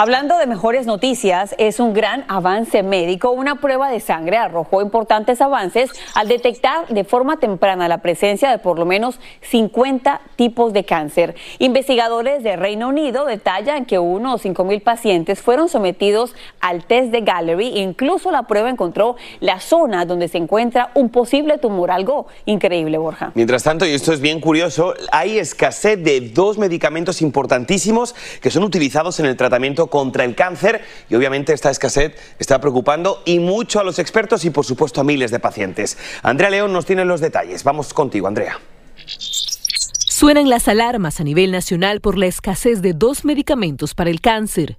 Hablando 0.00 0.38
de 0.38 0.46
mejores 0.46 0.86
noticias, 0.86 1.56
es 1.58 1.80
un 1.80 1.92
gran 1.92 2.24
avance 2.28 2.84
médico. 2.84 3.32
Una 3.32 3.56
prueba 3.56 3.90
de 3.90 3.98
sangre 3.98 4.36
arrojó 4.36 4.80
importantes 4.80 5.40
avances 5.40 5.90
al 6.14 6.28
detectar 6.28 6.86
de 6.86 7.02
forma 7.02 7.40
temprana 7.40 7.88
la 7.88 7.98
presencia 7.98 8.48
de 8.48 8.58
por 8.58 8.78
lo 8.78 8.84
menos 8.84 9.18
50 9.40 10.20
tipos 10.36 10.72
de 10.72 10.84
cáncer. 10.84 11.34
Investigadores 11.58 12.44
de 12.44 12.54
Reino 12.54 12.86
Unido 12.86 13.24
detallan 13.24 13.86
que 13.86 13.98
unos 13.98 14.42
5 14.42 14.62
mil 14.62 14.82
pacientes 14.82 15.40
fueron 15.40 15.68
sometidos 15.68 16.32
al 16.60 16.84
test 16.84 17.10
de 17.10 17.22
Gallery. 17.22 17.80
Incluso 17.80 18.30
la 18.30 18.44
prueba 18.44 18.70
encontró 18.70 19.16
la 19.40 19.58
zona 19.58 20.04
donde 20.04 20.28
se 20.28 20.38
encuentra 20.38 20.92
un 20.94 21.08
posible 21.08 21.58
tumor. 21.58 21.90
Algo 21.90 22.28
increíble, 22.46 22.98
Borja. 22.98 23.32
Mientras 23.34 23.64
tanto, 23.64 23.84
y 23.84 23.94
esto 23.94 24.12
es 24.12 24.20
bien 24.20 24.40
curioso, 24.40 24.94
hay 25.10 25.40
escasez 25.40 26.00
de 26.00 26.20
dos 26.20 26.56
medicamentos 26.56 27.20
importantísimos 27.20 28.14
que 28.40 28.52
son 28.52 28.62
utilizados 28.62 29.18
en 29.18 29.26
el 29.26 29.36
tratamiento 29.36 29.87
contra 29.90 30.24
el 30.24 30.34
cáncer 30.34 30.82
y 31.08 31.14
obviamente 31.14 31.52
esta 31.52 31.70
escasez 31.70 32.14
está 32.38 32.60
preocupando 32.60 33.22
y 33.24 33.38
mucho 33.38 33.80
a 33.80 33.84
los 33.84 33.98
expertos 33.98 34.44
y 34.44 34.50
por 34.50 34.64
supuesto 34.64 35.00
a 35.00 35.04
miles 35.04 35.30
de 35.30 35.40
pacientes. 35.40 35.98
Andrea 36.22 36.50
León 36.50 36.72
nos 36.72 36.86
tiene 36.86 37.04
los 37.04 37.20
detalles. 37.20 37.64
Vamos 37.64 37.92
contigo, 37.94 38.26
Andrea. 38.26 38.58
Suenan 40.18 40.50
las 40.50 40.66
alarmas 40.66 41.20
a 41.20 41.24
nivel 41.24 41.52
nacional 41.52 42.00
por 42.00 42.18
la 42.18 42.26
escasez 42.26 42.82
de 42.82 42.92
dos 42.92 43.24
medicamentos 43.24 43.94
para 43.94 44.10
el 44.10 44.20
cáncer. 44.20 44.76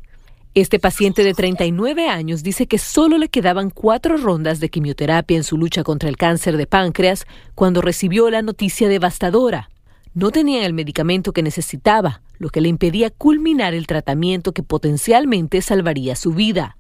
Este 0.56 0.80
paciente 0.80 1.24
de 1.24 1.34
39 1.34 2.10
años 2.10 2.44
dice 2.44 2.68
que 2.68 2.78
solo 2.78 3.18
le 3.18 3.30
quedaban 3.30 3.70
cuatro 3.70 4.18
rondas 4.18 4.60
de 4.60 4.70
quimioterapia 4.70 5.38
en 5.38 5.44
su 5.44 5.58
lucha 5.58 5.84
contra 5.84 6.10
el 6.10 6.18
cáncer 6.18 6.58
de 6.58 6.66
páncreas 6.66 7.26
cuando 7.56 7.82
recibió 7.82 8.30
la 8.30 8.42
noticia 8.42 8.90
devastadora. 8.90 9.70
No 10.14 10.32
tenía 10.32 10.66
el 10.66 10.74
medicamento 10.74 11.34
que 11.34 11.44
necesitaba, 11.44 12.22
lo 12.40 12.50
que 12.50 12.62
le 12.62 12.70
impedía 12.70 13.10
culminar 13.10 13.74
el 13.74 13.88
tratamiento 13.88 14.54
que 14.54 14.64
potencialmente 14.64 15.62
salvaría 15.62 16.16
su 16.16 16.34
vida. 16.34 16.78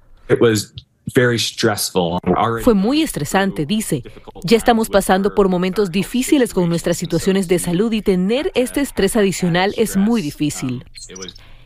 Fue 2.63 2.73
muy 2.73 3.01
estresante, 3.01 3.65
dice. 3.65 4.03
Ya 4.43 4.57
estamos 4.57 4.89
pasando 4.89 5.35
por 5.35 5.49
momentos 5.49 5.91
difíciles 5.91 6.53
con 6.53 6.69
nuestras 6.69 6.97
situaciones 6.97 7.47
de 7.47 7.59
salud 7.59 7.91
y 7.91 8.01
tener 8.01 8.51
este 8.55 8.81
estrés 8.81 9.15
adicional 9.15 9.73
es 9.77 9.97
muy 9.97 10.21
difícil. 10.21 10.85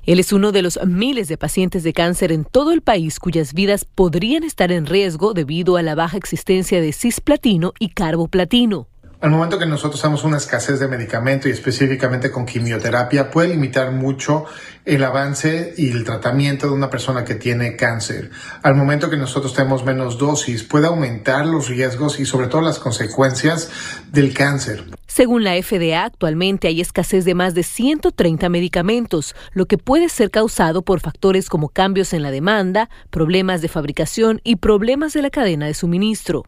Él 0.05 0.20
es 0.20 0.34
uno 0.34 0.51
de 0.51 0.62
los 0.62 0.79
miles 0.86 1.29
de 1.29 1.38
pacientes 1.38 1.84
de 1.84 1.93
cáncer 1.93 2.32
en 2.32 2.43
todo 2.43 2.74
el 2.74 2.82
país 2.82 3.20
cuyas 3.20 3.53
vidas 3.53 3.86
podrían 3.86 4.43
estar 4.43 4.72
en 4.72 4.86
riesgo 4.86 5.34
debido 5.34 5.77
a 5.77 5.82
la 5.82 5.96
baja 5.96 6.17
existencia 6.17 6.82
de 6.82 6.91
cisplatino 6.91 7.74
y 7.79 7.89
carboplatino. 7.89 8.88
Al 9.24 9.32
momento 9.32 9.58
que 9.58 9.65
nosotros 9.65 10.01
tenemos 10.01 10.25
una 10.25 10.36
escasez 10.36 10.82
de 10.82 10.89
medicamento 10.89 11.48
y 11.48 11.51
específicamente 11.51 12.30
con 12.30 12.46
quimioterapia, 12.46 13.32
puede 13.32 13.48
limitar 13.48 13.94
mucho 13.94 14.44
el 14.84 15.01
avance 15.01 15.74
y 15.77 15.92
el 15.92 16.03
tratamiento 16.03 16.68
de 16.68 16.74
una 16.74 16.89
persona 16.89 17.24
que 17.24 17.36
tiene 17.36 17.77
cáncer. 17.77 18.32
Al 18.63 18.75
momento 18.75 19.10
que 19.10 19.15
nosotros 19.15 19.53
tenemos 19.53 19.86
menos 19.86 20.18
dosis, 20.18 20.65
puede 20.65 20.88
aumentar 20.88 21.46
los 21.46 21.70
riesgos 21.70 22.20
y 22.20 22.25
sobre 22.25 22.48
todo 22.48 22.60
las 22.63 22.80
consecuencias 22.80 23.72
del 24.12 24.34
cáncer. 24.34 24.84
Según 25.08 25.46
la 25.46 25.53
FDA, 25.53 26.03
actualmente 26.03 26.68
hay 26.68 26.82
escasez 26.82 27.24
de 27.24 27.34
más 27.34 27.53
de 27.53 27.63
130 27.63 28.50
medicamentos, 28.50 29.38
lo 29.53 29.68
que 29.68 29.77
puede 29.77 30.10
ser 30.10 30.32
causado 30.32 30.82
por 30.82 31.00
factores 31.00 31.48
como 31.48 31.70
cambios 31.70 32.12
en 32.12 32.24
la 32.24 32.32
demanda, 32.32 32.89
problemas 33.10 33.62
de 33.62 33.70
fabricación 33.70 34.42
y 34.44 34.58
problemas 34.58 35.13
de 35.13 35.22
la 35.22 35.30
cadena 35.30 35.65
de 35.65 35.75
suministro. 35.75 36.44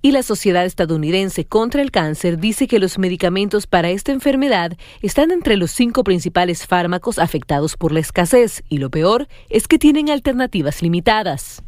Y 0.00 0.12
la 0.12 0.22
Sociedad 0.22 0.64
Estadounidense 0.64 1.44
contra 1.44 1.82
el 1.82 1.90
Cáncer 1.90 2.38
dice 2.38 2.68
que 2.68 2.78
los 2.78 2.98
medicamentos 2.98 3.66
para 3.66 3.90
esta 3.90 4.12
enfermedad 4.12 4.76
están 5.02 5.32
entre 5.32 5.56
los 5.56 5.72
cinco 5.72 6.04
principales 6.04 6.66
fármacos 6.66 7.18
afectados 7.18 7.76
por 7.76 7.90
la 7.90 7.98
escasez, 7.98 8.62
y 8.68 8.78
lo 8.78 8.90
peor 8.90 9.26
es 9.50 9.66
que 9.66 9.78
tienen 9.78 10.08
alternativas 10.08 10.82
limitadas. 10.82 11.64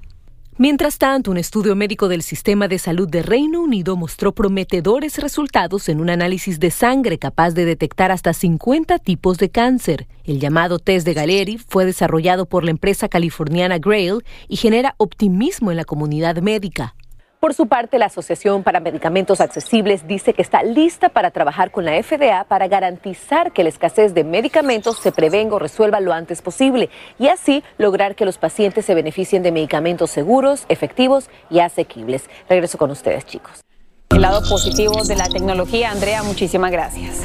Mientras 0.58 0.98
tanto, 0.98 1.30
un 1.32 1.38
estudio 1.38 1.74
médico 1.74 2.06
del 2.06 2.22
Sistema 2.22 2.68
de 2.68 2.78
Salud 2.78 3.08
de 3.08 3.22
Reino 3.22 3.62
Unido 3.62 3.96
mostró 3.96 4.32
prometedores 4.32 5.18
resultados 5.18 5.88
en 5.88 6.00
un 6.00 6.10
análisis 6.10 6.60
de 6.60 6.70
sangre 6.70 7.18
capaz 7.18 7.52
de 7.52 7.64
detectar 7.64 8.12
hasta 8.12 8.32
50 8.32 8.98
tipos 8.98 9.38
de 9.38 9.48
cáncer. 9.48 10.06
El 10.22 10.38
llamado 10.38 10.78
test 10.78 11.04
de 11.06 11.14
Galeri 11.14 11.58
fue 11.58 11.84
desarrollado 11.86 12.46
por 12.46 12.62
la 12.62 12.70
empresa 12.70 13.08
californiana 13.08 13.78
Grail 13.78 14.22
y 14.48 14.56
genera 14.56 14.94
optimismo 14.98 15.70
en 15.70 15.78
la 15.78 15.84
comunidad 15.84 16.42
médica. 16.42 16.94
Por 17.40 17.54
su 17.54 17.68
parte, 17.68 17.98
la 17.98 18.04
Asociación 18.04 18.62
para 18.62 18.80
Medicamentos 18.80 19.40
Accesibles 19.40 20.06
dice 20.06 20.34
que 20.34 20.42
está 20.42 20.62
lista 20.62 21.08
para 21.08 21.30
trabajar 21.30 21.70
con 21.70 21.86
la 21.86 21.92
FDA 22.02 22.44
para 22.44 22.68
garantizar 22.68 23.52
que 23.52 23.62
la 23.62 23.70
escasez 23.70 24.12
de 24.12 24.24
medicamentos 24.24 24.98
se 24.98 25.10
prevenga 25.10 25.56
o 25.56 25.58
resuelva 25.58 26.00
lo 26.00 26.12
antes 26.12 26.42
posible 26.42 26.90
y 27.18 27.28
así 27.28 27.64
lograr 27.78 28.14
que 28.14 28.26
los 28.26 28.36
pacientes 28.36 28.84
se 28.84 28.94
beneficien 28.94 29.42
de 29.42 29.52
medicamentos 29.52 30.10
seguros, 30.10 30.66
efectivos 30.68 31.30
y 31.48 31.60
asequibles. 31.60 32.28
Regreso 32.46 32.76
con 32.76 32.90
ustedes, 32.90 33.24
chicos. 33.24 33.62
El 34.10 34.20
lado 34.20 34.46
positivo 34.46 35.02
de 35.04 35.16
la 35.16 35.26
tecnología, 35.26 35.92
Andrea, 35.92 36.22
muchísimas 36.22 36.70
gracias. 36.70 37.24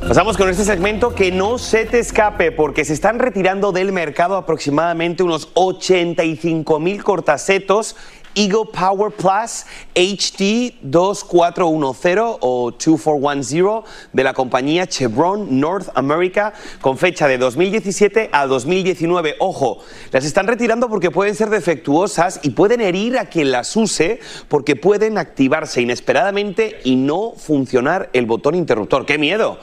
Pasamos 0.00 0.38
con 0.38 0.48
este 0.48 0.64
segmento 0.64 1.14
que 1.14 1.30
no 1.30 1.58
se 1.58 1.84
te 1.84 1.98
escape 1.98 2.52
porque 2.52 2.86
se 2.86 2.94
están 2.94 3.18
retirando 3.18 3.70
del 3.70 3.92
mercado 3.92 4.36
aproximadamente 4.36 5.22
unos 5.22 5.50
85 5.54 6.80
mil 6.80 7.04
cortacetos 7.04 7.96
Eagle 8.34 8.66
Power 8.72 9.10
Plus 9.10 9.66
HD 9.94 10.74
2410 10.82 12.38
o 12.40 12.70
2410 12.70 13.84
de 14.12 14.24
la 14.24 14.34
compañía 14.34 14.86
Chevron 14.86 15.60
North 15.60 15.88
America 15.94 16.52
con 16.80 16.98
fecha 16.98 17.26
de 17.28 17.38
2017 17.38 18.30
a 18.32 18.46
2019. 18.46 19.36
Ojo, 19.38 19.78
las 20.12 20.24
están 20.24 20.46
retirando 20.46 20.88
porque 20.88 21.10
pueden 21.10 21.34
ser 21.34 21.50
defectuosas 21.50 22.40
y 22.42 22.50
pueden 22.50 22.80
herir 22.80 23.18
a 23.18 23.26
quien 23.26 23.50
las 23.50 23.76
use 23.76 24.20
porque 24.48 24.76
pueden 24.76 25.18
activarse 25.18 25.80
inesperadamente 25.80 26.80
y 26.84 26.96
no 26.96 27.32
funcionar 27.36 28.10
el 28.12 28.26
botón 28.26 28.54
interruptor. 28.54 29.06
¡Qué 29.06 29.18
miedo! 29.18 29.58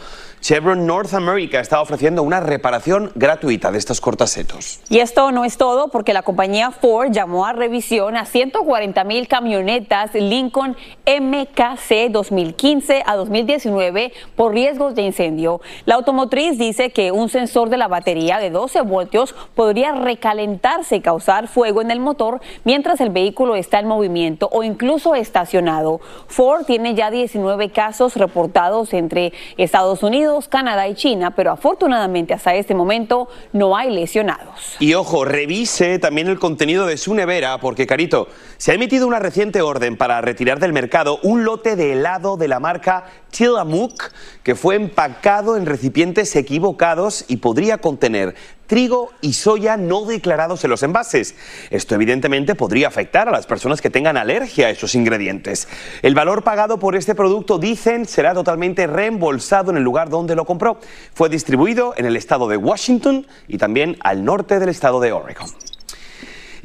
Chevron 0.47 0.87
North 0.87 1.13
America 1.13 1.59
está 1.59 1.81
ofreciendo 1.81 2.23
una 2.23 2.39
reparación 2.39 3.11
gratuita 3.15 3.69
de 3.69 3.77
estos 3.77 3.99
cortasetos. 3.99 4.79
Y 4.87 4.99
esto 4.99 5.33
no 5.33 5.43
es 5.43 5.57
todo 5.57 5.89
porque 5.89 6.13
la 6.13 6.21
compañía 6.21 6.71
Ford 6.71 7.11
llamó 7.11 7.45
a 7.45 7.51
revisión 7.51 8.15
a 8.15 8.23
140 8.23 9.03
mil 9.03 9.27
camionetas 9.27 10.13
Lincoln 10.13 10.77
MKC 11.05 12.09
2015 12.11 13.03
a 13.05 13.17
2019 13.17 14.13
por 14.37 14.53
riesgos 14.53 14.95
de 14.95 15.01
incendio. 15.01 15.59
La 15.83 15.95
automotriz 15.95 16.57
dice 16.57 16.91
que 16.91 17.11
un 17.11 17.27
sensor 17.27 17.69
de 17.69 17.75
la 17.75 17.89
batería 17.89 18.39
de 18.39 18.49
12 18.49 18.83
voltios 18.83 19.35
podría 19.53 19.95
recalentarse 19.95 20.95
y 20.95 21.01
causar 21.01 21.49
fuego 21.49 21.81
en 21.81 21.91
el 21.91 21.99
motor 21.99 22.39
mientras 22.63 23.01
el 23.01 23.09
vehículo 23.09 23.57
está 23.57 23.79
en 23.79 23.87
movimiento 23.87 24.47
o 24.53 24.63
incluso 24.63 25.13
estacionado. 25.13 25.99
Ford 26.29 26.63
tiene 26.65 26.95
ya 26.95 27.11
19 27.11 27.69
casos 27.71 28.15
reportados 28.15 28.93
entre 28.93 29.33
Estados 29.57 30.03
Unidos, 30.03 30.36
Canadá 30.45 30.87
y 30.87 30.93
China, 30.93 31.31
pero 31.35 31.51
afortunadamente 31.51 32.33
hasta 32.33 32.53
este 32.53 32.75
momento 32.75 33.27
no 33.53 33.75
hay 33.75 33.89
lesionados. 33.89 34.75
Y 34.79 34.93
ojo, 34.93 35.25
revise 35.25 35.97
también 35.97 36.27
el 36.27 36.37
contenido 36.37 36.85
de 36.85 36.97
su 36.97 37.15
nevera 37.15 37.57
porque, 37.59 37.87
Carito, 37.87 38.27
se 38.57 38.71
ha 38.71 38.75
emitido 38.75 39.07
una 39.07 39.19
reciente 39.19 39.61
orden 39.61 39.97
para 39.97 40.21
retirar 40.21 40.59
del 40.59 40.73
mercado 40.73 41.19
un 41.23 41.43
lote 41.43 41.75
de 41.75 41.93
helado 41.93 42.37
de 42.37 42.47
la 42.47 42.59
marca 42.59 43.05
Tillamook 43.31 44.11
que 44.43 44.55
fue 44.55 44.75
empacado 44.75 45.57
en 45.57 45.65
recipientes 45.65 46.35
equivocados 46.35 47.25
y 47.27 47.37
podría 47.37 47.79
contener 47.79 48.35
trigo 48.67 49.11
y 49.21 49.33
soya 49.33 49.77
no 49.77 50.05
declarados 50.05 50.63
en 50.63 50.69
los 50.69 50.83
envases. 50.83 51.35
Esto 51.69 51.95
evidentemente 51.95 52.53
podría 52.53 52.89
afectar 52.89 53.27
a 53.27 53.31
las 53.31 53.47
personas 53.47 53.81
que 53.81 53.89
tengan 53.89 54.17
alergia 54.17 54.67
a 54.67 54.69
esos 54.69 54.93
ingredientes. 54.93 55.67
El 56.01 56.13
valor 56.13 56.43
pagado 56.43 56.77
por 56.77 56.95
este 56.95 57.15
producto, 57.15 57.57
dicen, 57.57 58.05
será 58.05 58.33
totalmente 58.33 58.85
reembolsado 58.85 59.71
en 59.71 59.77
el 59.77 59.83
lugar 59.83 60.09
donde 60.09 60.35
lo 60.35 60.45
compró. 60.45 60.79
Fue 61.13 61.29
distribuido 61.29 61.93
en 61.97 62.05
el 62.05 62.15
estado 62.15 62.47
de 62.47 62.57
Washington 62.57 63.25
y 63.47 63.57
también 63.57 63.97
al 64.01 64.23
norte 64.23 64.59
del 64.59 64.69
estado 64.69 64.99
de 64.99 65.11
Oregon. 65.11 65.47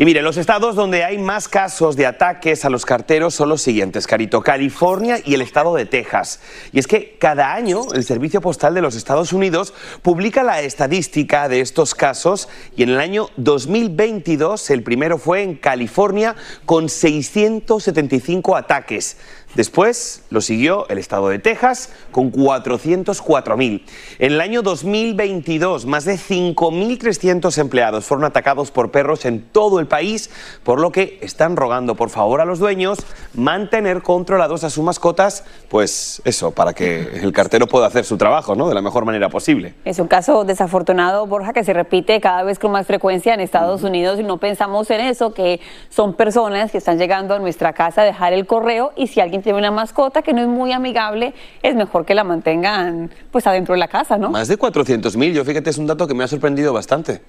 Y 0.03 0.05
mire, 0.05 0.21
los 0.21 0.37
estados 0.37 0.75
donde 0.75 1.05
hay 1.05 1.17
más 1.17 1.47
casos 1.47 1.95
de 1.95 2.07
ataques 2.07 2.65
a 2.65 2.71
los 2.71 2.85
carteros 2.85 3.37
son 3.37 3.49
los 3.49 3.63
siguientes, 3.63 4.09
Carito, 4.09 4.41
California 4.41 5.21
y 5.25 5.35
el 5.35 5.43
estado 5.43 5.77
de 5.77 5.87
Texas. 5.87 6.41
Y 6.73 6.81
es 6.81 6.89
que 6.89 7.17
cada 7.21 7.55
año 7.55 7.85
el 7.95 8.03
Servicio 8.03 8.41
Postal 8.41 8.75
de 8.75 8.83
los 8.83 8.97
Estados 8.97 9.33
Unidos 9.33 9.73
publica 10.03 10.43
la 10.43 10.61
estadística 10.61 11.49
de 11.49 11.61
estos 11.61 11.95
casos 11.95 12.49
y 12.77 12.83
en 12.83 12.89
el 12.89 12.99
año 12.99 13.29
2022 13.37 14.71
el 14.71 14.83
primero 14.83 15.19
fue 15.19 15.45
en 15.45 15.55
California 15.55 16.35
con 16.67 16.89
675 16.89 18.57
ataques. 18.57 19.19
Después 19.55 20.25
lo 20.31 20.41
siguió 20.41 20.89
el 20.89 20.97
estado 20.97 21.29
de 21.29 21.39
Texas 21.39 21.91
con 22.11 22.33
404.000. 22.33 23.83
En 24.19 24.33
el 24.33 24.41
año 24.41 24.63
2022, 24.63 25.85
más 25.85 26.07
de 26.07 26.15
5.300 26.15 27.59
empleados 27.59 28.07
fueron 28.07 28.25
atacados 28.25 28.71
por 28.71 28.91
perros 28.91 29.27
en 29.27 29.43
todo 29.43 29.79
el 29.79 29.87
país, 29.87 30.31
por 30.63 30.81
lo 30.81 30.91
que 30.91 31.19
están 31.21 31.57
rogando 31.57 31.97
por 31.97 32.09
favor 32.09 32.41
a 32.41 32.47
los 32.47 32.61
dueños 32.61 32.99
mantener 33.35 34.03
controlados 34.03 34.65
a 34.65 34.71
sus 34.71 34.83
mascotas, 34.85 35.45
pues 35.69 36.23
eso, 36.25 36.53
para 36.53 36.73
que 36.73 37.21
el 37.23 37.33
cartero 37.33 37.67
pueda 37.67 37.87
hacer 37.87 38.07
su 38.07 38.17
trabajo 38.17 38.55
¿no? 38.55 38.69
de 38.71 38.75
la 38.75 38.81
mejor 38.81 39.05
manera 39.05 39.29
posible. 39.29 39.75
Es 39.85 39.99
un 39.99 40.09
caso 40.09 40.45
desafortunado, 40.45 41.27
Borja, 41.27 41.53
que 41.53 41.63
se 41.63 41.75
repite 41.75 42.23
cada 42.23 42.43
vez 42.43 42.59
con 42.59 42.73
más 42.73 42.87
frecuencia 42.87 43.35
en 43.35 43.41
Estados 43.41 43.83
Unidos 43.83 44.19
y 44.19 44.23
no 44.23 44.39
pensamos 44.39 44.91
en 44.91 45.01
eso, 45.01 45.35
que 45.35 45.61
son 45.91 46.15
personas 46.15 46.71
que 46.71 46.79
están 46.79 46.99
llegando 46.99 47.35
a 47.35 47.39
nuestra 47.39 47.75
casa 47.75 48.01
a 48.01 48.05
dejar 48.05 48.33
el 48.33 48.47
correo 48.47 48.93
y 48.97 49.09
si 49.09 49.21
alguien 49.21 49.42
tiene 49.43 49.59
una 49.59 49.71
mascota 49.71 50.23
que 50.23 50.33
no 50.33 50.41
es 50.41 50.49
muy 50.49 50.73
amigable, 50.73 51.35
es 51.63 51.75
mejor 51.75 52.05
que 52.05 52.15
la 52.15 52.25
mantengan 52.25 53.11
pues 53.31 53.47
adentro 53.47 53.75
de 53.75 53.81
la 53.81 53.89
casa, 53.89 54.17
¿no? 54.19 54.31
Más 54.31 54.49
de 54.49 54.59
400.000, 54.59 55.33
yo 55.33 55.45
fíjate, 55.45 55.71
es 55.71 55.79
un 55.79 55.87
dato 55.87 56.07
que 56.07 56.15
me 56.15 56.25
ha 56.25 56.29
sorprendido 56.29 56.73
bastante. 56.73 57.21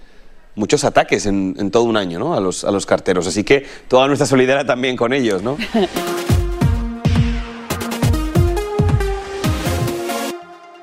Muchos 0.55 0.84
ataques 0.84 1.25
en, 1.25 1.55
en 1.58 1.72
todo 1.72 1.84
un 1.84 1.98
año, 1.98 2.20
¿no? 2.20 2.36
A 2.36 2.39
los, 2.39 2.63
a 2.63 2.72
los 2.72 2.86
carteros. 2.86 3.25
Así 3.25 3.43
que 3.43 3.65
toda 3.88 4.05
nuestra 4.08 4.27
solidaridad 4.27 4.67
también 4.67 4.96
con 4.96 5.12
ellos, 5.12 5.41
¿no? 5.41 5.58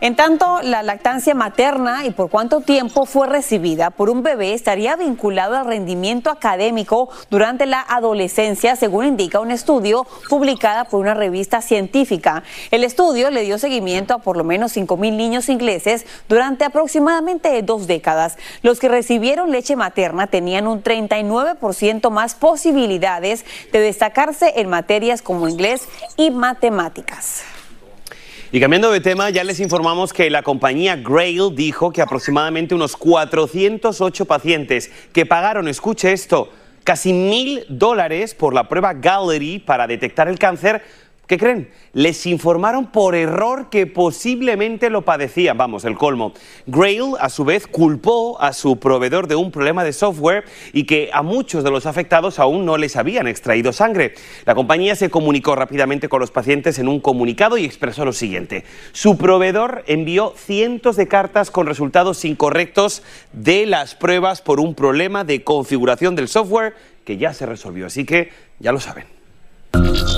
En 0.02 0.16
tanto, 0.16 0.62
la 0.62 0.83
lactancia 0.83 1.35
materna 1.35 2.07
y 2.07 2.11
por 2.11 2.30
cuánto 2.30 2.62
tiempo 2.62 3.04
fue 3.04 3.26
recibida 3.26 3.90
por 3.90 4.09
un 4.09 4.23
bebé 4.23 4.54
estaría 4.54 4.97
vinculado 4.97 5.59
al 5.59 5.66
rendimiento 5.66 6.30
académico 6.30 7.11
durante 7.28 7.66
la 7.66 7.83
adolescencia, 7.83 8.76
según 8.76 9.04
indica 9.04 9.40
un 9.40 9.50
estudio 9.50 10.07
publicado 10.30 10.87
por 10.87 11.00
una 11.00 11.12
revista 11.12 11.61
científica. 11.61 12.45
El 12.71 12.83
estudio 12.83 13.30
le 13.30 13.42
dio 13.42 13.59
seguimiento 13.59 14.14
a 14.14 14.21
por 14.21 14.38
lo 14.38 14.45
menos 14.45 14.75
5.000 14.75 15.14
niños 15.14 15.50
ingleses 15.50 16.07
durante 16.30 16.64
aproximadamente 16.64 17.61
dos 17.61 17.87
décadas. 17.87 18.38
Los 18.62 18.78
que 18.78 18.89
recibieron 18.89 19.50
leche 19.50 19.76
materna 19.76 20.28
tenían 20.28 20.67
un 20.67 20.82
39% 20.82 22.08
más 22.08 22.34
posibilidades 22.34 23.45
de 23.71 23.80
destacarse 23.80 24.54
en 24.56 24.71
materias 24.71 25.21
como 25.21 25.47
inglés 25.47 25.82
y 26.17 26.30
matemáticas. 26.30 27.45
Y 28.52 28.58
cambiando 28.58 28.91
de 28.91 29.00
tema, 29.00 29.30
ya 29.30 29.45
les 29.45 29.60
informamos 29.60 30.13
que 30.13 30.28
la 30.28 30.43
compañía 30.43 30.97
Grail 30.97 31.54
dijo 31.54 31.93
que 31.93 32.02
aproximadamente 32.02 32.75
unos 32.75 32.97
408 32.97 34.25
pacientes 34.25 34.91
que 35.13 35.25
pagaron, 35.25 35.69
escuche 35.69 36.13
esto, 36.13 36.50
casi 36.82 37.13
mil 37.13 37.65
dólares 37.69 38.34
por 38.34 38.52
la 38.52 38.69
prueba 38.69 38.93
Gallery 38.93 39.60
para 39.60 39.86
detectar 39.86 40.26
el 40.26 40.36
cáncer, 40.36 40.82
¿Qué 41.30 41.38
creen? 41.38 41.71
Les 41.93 42.26
informaron 42.26 42.90
por 42.90 43.14
error 43.14 43.71
que 43.71 43.86
posiblemente 43.86 44.90
lo 44.90 45.02
padecían. 45.02 45.56
Vamos, 45.56 45.84
el 45.84 45.97
colmo. 45.97 46.32
Grail, 46.66 47.12
a 47.21 47.28
su 47.28 47.45
vez, 47.45 47.69
culpó 47.69 48.36
a 48.43 48.52
su 48.52 48.80
proveedor 48.80 49.28
de 49.28 49.36
un 49.36 49.52
problema 49.52 49.84
de 49.84 49.93
software 49.93 50.43
y 50.73 50.86
que 50.86 51.08
a 51.12 51.23
muchos 51.23 51.62
de 51.62 51.71
los 51.71 51.86
afectados 51.86 52.40
aún 52.40 52.66
no 52.66 52.76
les 52.76 52.97
habían 52.97 53.28
extraído 53.28 53.73
sangre. 53.73 54.14
La 54.45 54.56
compañía 54.56 54.97
se 54.97 55.08
comunicó 55.08 55.54
rápidamente 55.54 56.08
con 56.08 56.19
los 56.19 56.32
pacientes 56.32 56.80
en 56.80 56.88
un 56.88 56.99
comunicado 56.99 57.58
y 57.58 57.64
expresó 57.64 58.04
lo 58.04 58.12
siguiente. 58.12 58.64
Su 58.90 59.16
proveedor 59.16 59.84
envió 59.86 60.34
cientos 60.36 60.97
de 60.97 61.06
cartas 61.06 61.52
con 61.52 61.69
resultados 61.69 62.25
incorrectos 62.25 63.04
de 63.32 63.66
las 63.66 63.95
pruebas 63.95 64.43
por 64.43 64.58
un 64.58 64.75
problema 64.75 65.23
de 65.23 65.45
configuración 65.45 66.16
del 66.16 66.26
software 66.26 66.75
que 67.04 67.19
ya 67.19 67.32
se 67.32 67.47
resolvió. 67.47 67.86
Así 67.86 68.04
que 68.04 68.32
ya 68.58 68.73
lo 68.73 68.80
saben. 68.80 69.20
Outro 69.73 70.11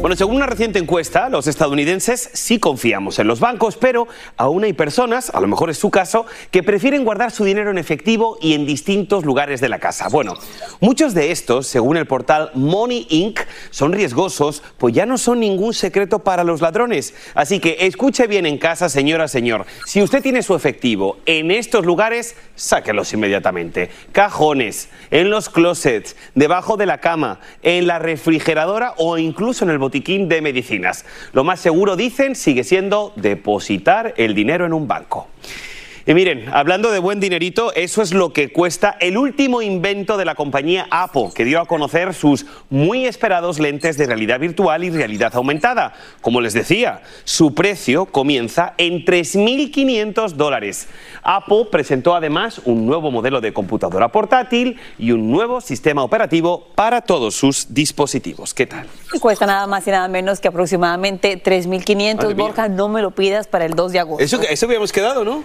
Bueno, 0.00 0.16
según 0.16 0.36
una 0.36 0.46
reciente 0.46 0.78
encuesta, 0.78 1.28
los 1.28 1.46
estadounidenses 1.46 2.30
sí 2.32 2.58
confiamos 2.58 3.18
en 3.18 3.26
los 3.26 3.38
bancos, 3.38 3.76
pero 3.76 4.08
aún 4.38 4.64
hay 4.64 4.72
personas, 4.72 5.28
a 5.28 5.42
lo 5.42 5.46
mejor 5.46 5.68
es 5.68 5.76
su 5.76 5.90
caso, 5.90 6.24
que 6.50 6.62
prefieren 6.62 7.04
guardar 7.04 7.30
su 7.32 7.44
dinero 7.44 7.70
en 7.70 7.76
efectivo 7.76 8.38
y 8.40 8.54
en 8.54 8.64
distintos 8.64 9.26
lugares 9.26 9.60
de 9.60 9.68
la 9.68 9.78
casa. 9.78 10.08
Bueno, 10.08 10.36
muchos 10.80 11.12
de 11.12 11.32
estos, 11.32 11.66
según 11.66 11.98
el 11.98 12.06
portal 12.06 12.50
Money 12.54 13.08
Inc., 13.10 13.40
son 13.68 13.92
riesgosos, 13.92 14.62
pues 14.78 14.94
ya 14.94 15.04
no 15.04 15.18
son 15.18 15.38
ningún 15.38 15.74
secreto 15.74 16.20
para 16.20 16.44
los 16.44 16.62
ladrones. 16.62 17.12
Así 17.34 17.60
que 17.60 17.76
escuche 17.80 18.26
bien 18.26 18.46
en 18.46 18.56
casa, 18.56 18.88
señora, 18.88 19.28
señor. 19.28 19.66
Si 19.84 20.00
usted 20.00 20.22
tiene 20.22 20.42
su 20.42 20.54
efectivo 20.54 21.18
en 21.26 21.50
estos 21.50 21.84
lugares, 21.84 22.36
sáquelos 22.54 23.12
inmediatamente. 23.12 23.90
Cajones, 24.12 24.88
en 25.10 25.28
los 25.28 25.50
closets, 25.50 26.16
debajo 26.34 26.78
de 26.78 26.86
la 26.86 27.02
cama, 27.02 27.40
en 27.62 27.86
la 27.86 27.98
refrigeradora 27.98 28.94
o 28.96 29.18
incluso 29.18 29.64
en 29.64 29.70
el 29.70 29.78
de 29.90 30.40
medicinas. 30.40 31.04
Lo 31.32 31.44
más 31.44 31.60
seguro, 31.60 31.96
dicen, 31.96 32.34
sigue 32.34 32.64
siendo 32.64 33.12
depositar 33.16 34.14
el 34.16 34.34
dinero 34.34 34.64
en 34.64 34.72
un 34.72 34.88
banco. 34.88 35.28
Y 36.10 36.14
miren, 36.14 36.46
hablando 36.52 36.90
de 36.90 36.98
buen 36.98 37.20
dinerito, 37.20 37.72
eso 37.72 38.02
es 38.02 38.12
lo 38.12 38.32
que 38.32 38.52
cuesta 38.52 38.96
el 38.98 39.16
último 39.16 39.62
invento 39.62 40.16
de 40.16 40.24
la 40.24 40.34
compañía 40.34 40.88
Apple, 40.90 41.28
que 41.32 41.44
dio 41.44 41.60
a 41.60 41.66
conocer 41.66 42.14
sus 42.14 42.46
muy 42.68 43.06
esperados 43.06 43.60
lentes 43.60 43.96
de 43.96 44.06
realidad 44.06 44.40
virtual 44.40 44.82
y 44.82 44.90
realidad 44.90 45.30
aumentada. 45.36 45.92
Como 46.20 46.40
les 46.40 46.52
decía, 46.52 47.02
su 47.22 47.54
precio 47.54 48.06
comienza 48.06 48.74
en 48.76 49.04
3.500 49.04 50.32
dólares. 50.32 50.88
Apple 51.22 51.68
presentó 51.70 52.16
además 52.16 52.60
un 52.64 52.86
nuevo 52.86 53.12
modelo 53.12 53.40
de 53.40 53.52
computadora 53.52 54.08
portátil 54.08 54.80
y 54.98 55.12
un 55.12 55.30
nuevo 55.30 55.60
sistema 55.60 56.02
operativo 56.02 56.66
para 56.74 57.02
todos 57.02 57.36
sus 57.36 57.72
dispositivos. 57.72 58.52
¿Qué 58.52 58.66
tal? 58.66 58.88
Cuesta 59.20 59.46
nada 59.46 59.68
más 59.68 59.86
y 59.86 59.92
nada 59.92 60.08
menos 60.08 60.40
que 60.40 60.48
aproximadamente 60.48 61.40
3.500. 61.40 62.34
Borja, 62.34 62.68
no 62.68 62.88
me 62.88 63.00
lo 63.00 63.12
pidas 63.12 63.46
para 63.46 63.64
el 63.64 63.74
2 63.74 63.92
de 63.92 63.98
agosto. 64.00 64.24
Eso, 64.24 64.40
eso 64.40 64.66
habíamos 64.66 64.90
quedado, 64.90 65.24
¿no? 65.24 65.44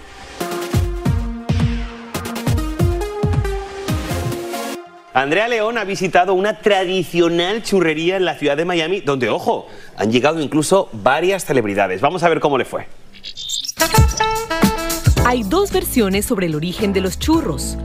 Andrea 5.16 5.48
León 5.48 5.78
ha 5.78 5.86
visitado 5.86 6.34
una 6.34 6.60
tradicional 6.60 7.64
churrería 7.64 8.18
en 8.18 8.26
la 8.26 8.36
ciudad 8.36 8.58
de 8.58 8.66
Miami, 8.66 9.00
donde, 9.00 9.30
ojo, 9.30 9.66
han 9.96 10.12
llegado 10.12 10.42
incluso 10.42 10.90
varias 10.92 11.46
celebridades. 11.46 12.02
Vamos 12.02 12.22
a 12.24 12.30
ver 12.30 12.42
cómo 12.42 12.58
le 12.58 12.66
fue. 12.66 12.86
Hay 15.26 15.44
dos 15.44 15.72
versiones 15.72 16.26
sobre 16.26 16.48
el 16.48 16.56
origen 16.56 16.92
de 16.92 17.00
los 17.00 17.18
churros. 17.18 17.78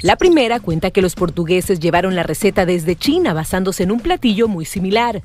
La 0.00 0.16
primera 0.16 0.60
cuenta 0.60 0.90
que 0.90 1.02
los 1.02 1.14
portugueses 1.14 1.78
llevaron 1.78 2.16
la 2.16 2.22
receta 2.22 2.64
desde 2.64 2.96
China 2.96 3.34
basándose 3.34 3.82
en 3.82 3.92
un 3.92 4.00
platillo 4.00 4.48
muy 4.48 4.64
similar. 4.64 5.22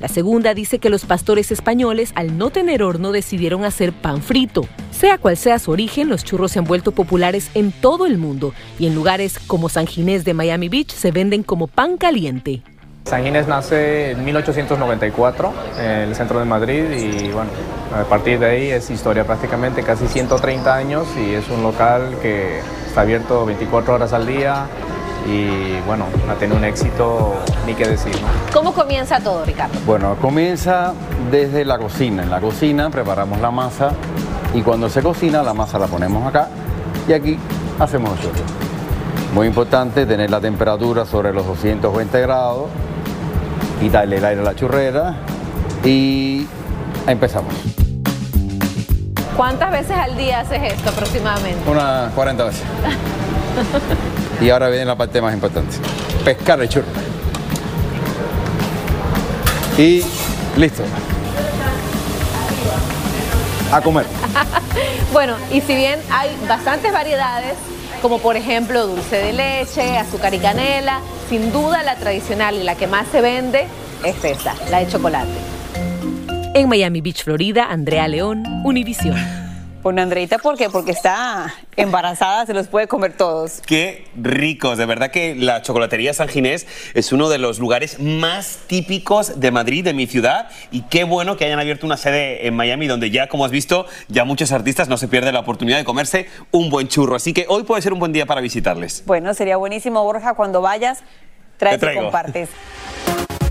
La 0.00 0.08
segunda 0.08 0.54
dice 0.54 0.78
que 0.78 0.90
los 0.90 1.04
pastores 1.04 1.52
españoles, 1.52 2.12
al 2.14 2.38
no 2.38 2.50
tener 2.50 2.82
horno, 2.82 3.12
decidieron 3.12 3.64
hacer 3.64 3.92
pan 3.92 4.22
frito. 4.22 4.66
Sea 4.90 5.18
cual 5.18 5.36
sea 5.36 5.58
su 5.58 5.70
origen, 5.70 6.08
los 6.08 6.24
churros 6.24 6.52
se 6.52 6.58
han 6.58 6.64
vuelto 6.64 6.92
populares 6.92 7.50
en 7.54 7.72
todo 7.72 8.06
el 8.06 8.18
mundo 8.18 8.52
y 8.78 8.86
en 8.86 8.94
lugares 8.94 9.38
como 9.46 9.68
San 9.68 9.86
Ginés 9.86 10.24
de 10.24 10.34
Miami 10.34 10.68
Beach 10.68 10.92
se 10.92 11.10
venden 11.10 11.42
como 11.42 11.66
pan 11.66 11.96
caliente. 11.96 12.62
San 13.04 13.24
Ginés 13.24 13.48
nace 13.48 14.12
en 14.12 14.24
1894 14.24 15.52
en 15.78 15.90
el 15.90 16.14
centro 16.14 16.38
de 16.38 16.44
Madrid 16.44 16.84
y 16.90 17.30
bueno, 17.30 17.50
a 17.94 18.04
partir 18.04 18.38
de 18.38 18.46
ahí 18.46 18.70
es 18.70 18.90
historia 18.90 19.24
prácticamente, 19.24 19.82
casi 19.82 20.06
130 20.06 20.74
años 20.74 21.08
y 21.18 21.34
es 21.34 21.48
un 21.50 21.62
local 21.62 22.16
que 22.22 22.60
está 22.86 23.00
abierto 23.00 23.44
24 23.44 23.94
horas 23.94 24.12
al 24.12 24.26
día 24.26 24.66
y 25.26 25.80
bueno, 25.86 26.06
ha 26.30 26.34
tenido 26.34 26.58
un 26.58 26.64
éxito 26.64 27.34
ni 27.66 27.74
qué 27.74 27.88
decir. 27.88 28.14
¿Cómo 28.52 28.72
comienza 28.72 29.20
todo, 29.20 29.44
Ricardo? 29.44 29.78
Bueno, 29.86 30.16
comienza 30.20 30.94
desde 31.30 31.64
la 31.64 31.78
cocina. 31.78 32.22
En 32.22 32.30
la 32.30 32.40
cocina 32.40 32.90
preparamos 32.90 33.40
la 33.40 33.50
masa 33.50 33.92
y 34.54 34.62
cuando 34.62 34.88
se 34.88 35.02
cocina 35.02 35.42
la 35.42 35.54
masa 35.54 35.78
la 35.78 35.86
ponemos 35.86 36.26
acá 36.26 36.48
y 37.08 37.12
aquí 37.12 37.38
hacemos 37.78 38.10
los 38.10 38.20
churros. 38.20 38.42
Muy 39.34 39.46
importante 39.46 40.04
tener 40.04 40.30
la 40.30 40.40
temperatura 40.40 41.06
sobre 41.06 41.32
los 41.32 41.46
220 41.46 42.20
grados, 42.20 42.68
quitarle 43.80 44.18
el 44.18 44.24
aire 44.24 44.40
a 44.42 44.44
la 44.44 44.54
churrera 44.54 45.14
y 45.84 46.46
empezamos. 47.06 47.54
¿Cuántas 49.36 49.70
veces 49.72 49.96
al 49.96 50.16
día 50.16 50.40
haces 50.40 50.74
esto 50.74 50.90
aproximadamente? 50.90 51.70
Unas 51.70 52.12
40 52.12 52.44
veces. 52.44 52.62
y 54.42 54.50
ahora 54.50 54.68
viene 54.68 54.84
la 54.84 54.96
parte 54.96 55.20
más 55.20 55.32
importante. 55.32 55.76
Pescar 56.24 56.60
el 56.60 56.68
churro. 56.68 56.86
Y 59.78 60.02
listo. 60.56 60.82
A 63.72 63.80
comer. 63.80 64.04
bueno, 65.12 65.36
y 65.50 65.60
si 65.60 65.74
bien 65.74 65.98
hay 66.10 66.30
bastantes 66.48 66.92
variedades, 66.92 67.54
como 68.02 68.18
por 68.18 68.36
ejemplo 68.36 68.86
dulce 68.86 69.16
de 69.16 69.32
leche, 69.32 69.96
azúcar 69.96 70.34
y 70.34 70.38
canela, 70.38 71.00
sin 71.30 71.52
duda 71.52 71.82
la 71.82 71.96
tradicional 71.96 72.56
y 72.56 72.64
la 72.64 72.74
que 72.74 72.86
más 72.86 73.06
se 73.08 73.20
vende 73.20 73.66
es 74.04 74.24
esta, 74.24 74.54
la 74.70 74.80
de 74.80 74.88
chocolate. 74.88 75.30
En 76.54 76.68
Miami 76.68 77.00
Beach, 77.00 77.24
Florida, 77.24 77.68
Andrea 77.70 78.08
León, 78.08 78.44
Univisión. 78.64 79.41
Bueno, 79.82 80.00
Andreita, 80.00 80.38
¿por 80.38 80.56
qué? 80.56 80.70
Porque 80.70 80.92
está 80.92 81.52
embarazada, 81.76 82.46
se 82.46 82.54
los 82.54 82.68
puede 82.68 82.86
comer 82.86 83.14
todos. 83.16 83.60
Qué 83.66 84.06
ricos, 84.14 84.78
de 84.78 84.86
verdad 84.86 85.10
que 85.10 85.34
la 85.34 85.60
chocolatería 85.62 86.14
San 86.14 86.28
Ginés 86.28 86.68
es 86.94 87.10
uno 87.10 87.28
de 87.28 87.38
los 87.38 87.58
lugares 87.58 87.98
más 87.98 88.60
típicos 88.68 89.40
de 89.40 89.50
Madrid, 89.50 89.82
de 89.82 89.92
mi 89.92 90.06
ciudad, 90.06 90.48
y 90.70 90.82
qué 90.82 91.02
bueno 91.02 91.36
que 91.36 91.46
hayan 91.46 91.58
abierto 91.58 91.84
una 91.84 91.96
sede 91.96 92.46
en 92.46 92.54
Miami 92.54 92.86
donde 92.86 93.10
ya, 93.10 93.26
como 93.26 93.44
has 93.44 93.50
visto, 93.50 93.86
ya 94.06 94.24
muchos 94.24 94.52
artistas 94.52 94.88
no 94.88 94.96
se 94.96 95.08
pierden 95.08 95.34
la 95.34 95.40
oportunidad 95.40 95.78
de 95.78 95.84
comerse 95.84 96.28
un 96.52 96.70
buen 96.70 96.86
churro, 96.86 97.16
así 97.16 97.32
que 97.32 97.46
hoy 97.48 97.64
puede 97.64 97.82
ser 97.82 97.92
un 97.92 97.98
buen 97.98 98.12
día 98.12 98.24
para 98.24 98.40
visitarles. 98.40 99.02
Bueno, 99.04 99.34
sería 99.34 99.56
buenísimo, 99.56 100.04
Borja, 100.04 100.34
cuando 100.34 100.60
vayas, 100.60 101.00
traes 101.58 101.82
y 101.82 101.98
compartes. 101.98 102.50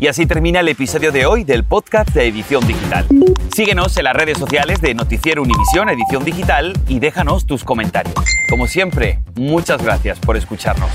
Y 0.00 0.06
así 0.06 0.26
termina 0.26 0.60
el 0.60 0.68
episodio 0.68 1.10
de 1.10 1.26
hoy 1.26 1.42
del 1.42 1.64
podcast 1.64 2.10
de 2.10 2.28
Edición 2.28 2.64
Digital. 2.64 3.04
Síguenos 3.52 3.96
en 3.96 4.04
las 4.04 4.14
redes 4.14 4.38
sociales 4.38 4.80
de 4.80 4.94
Noticiero 4.94 5.42
Univisión 5.42 5.88
Edición 5.88 6.24
Digital 6.24 6.72
y 6.86 7.00
déjanos 7.00 7.46
tus 7.46 7.64
comentarios. 7.64 8.14
Como 8.48 8.68
siempre, 8.68 9.18
muchas 9.34 9.82
gracias 9.82 10.20
por 10.20 10.36
escucharnos. 10.36 10.88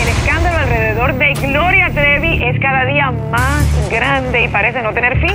El 0.00 0.08
escándalo 0.08 0.58
alrededor 0.58 1.18
de 1.18 1.34
Gloria 1.34 1.90
Trevi 1.92 2.44
es 2.44 2.60
cada 2.60 2.84
día 2.84 3.10
más 3.10 3.90
grande 3.90 4.44
y 4.44 4.48
parece 4.48 4.82
no 4.82 4.94
tener 4.94 5.18
fin. 5.18 5.34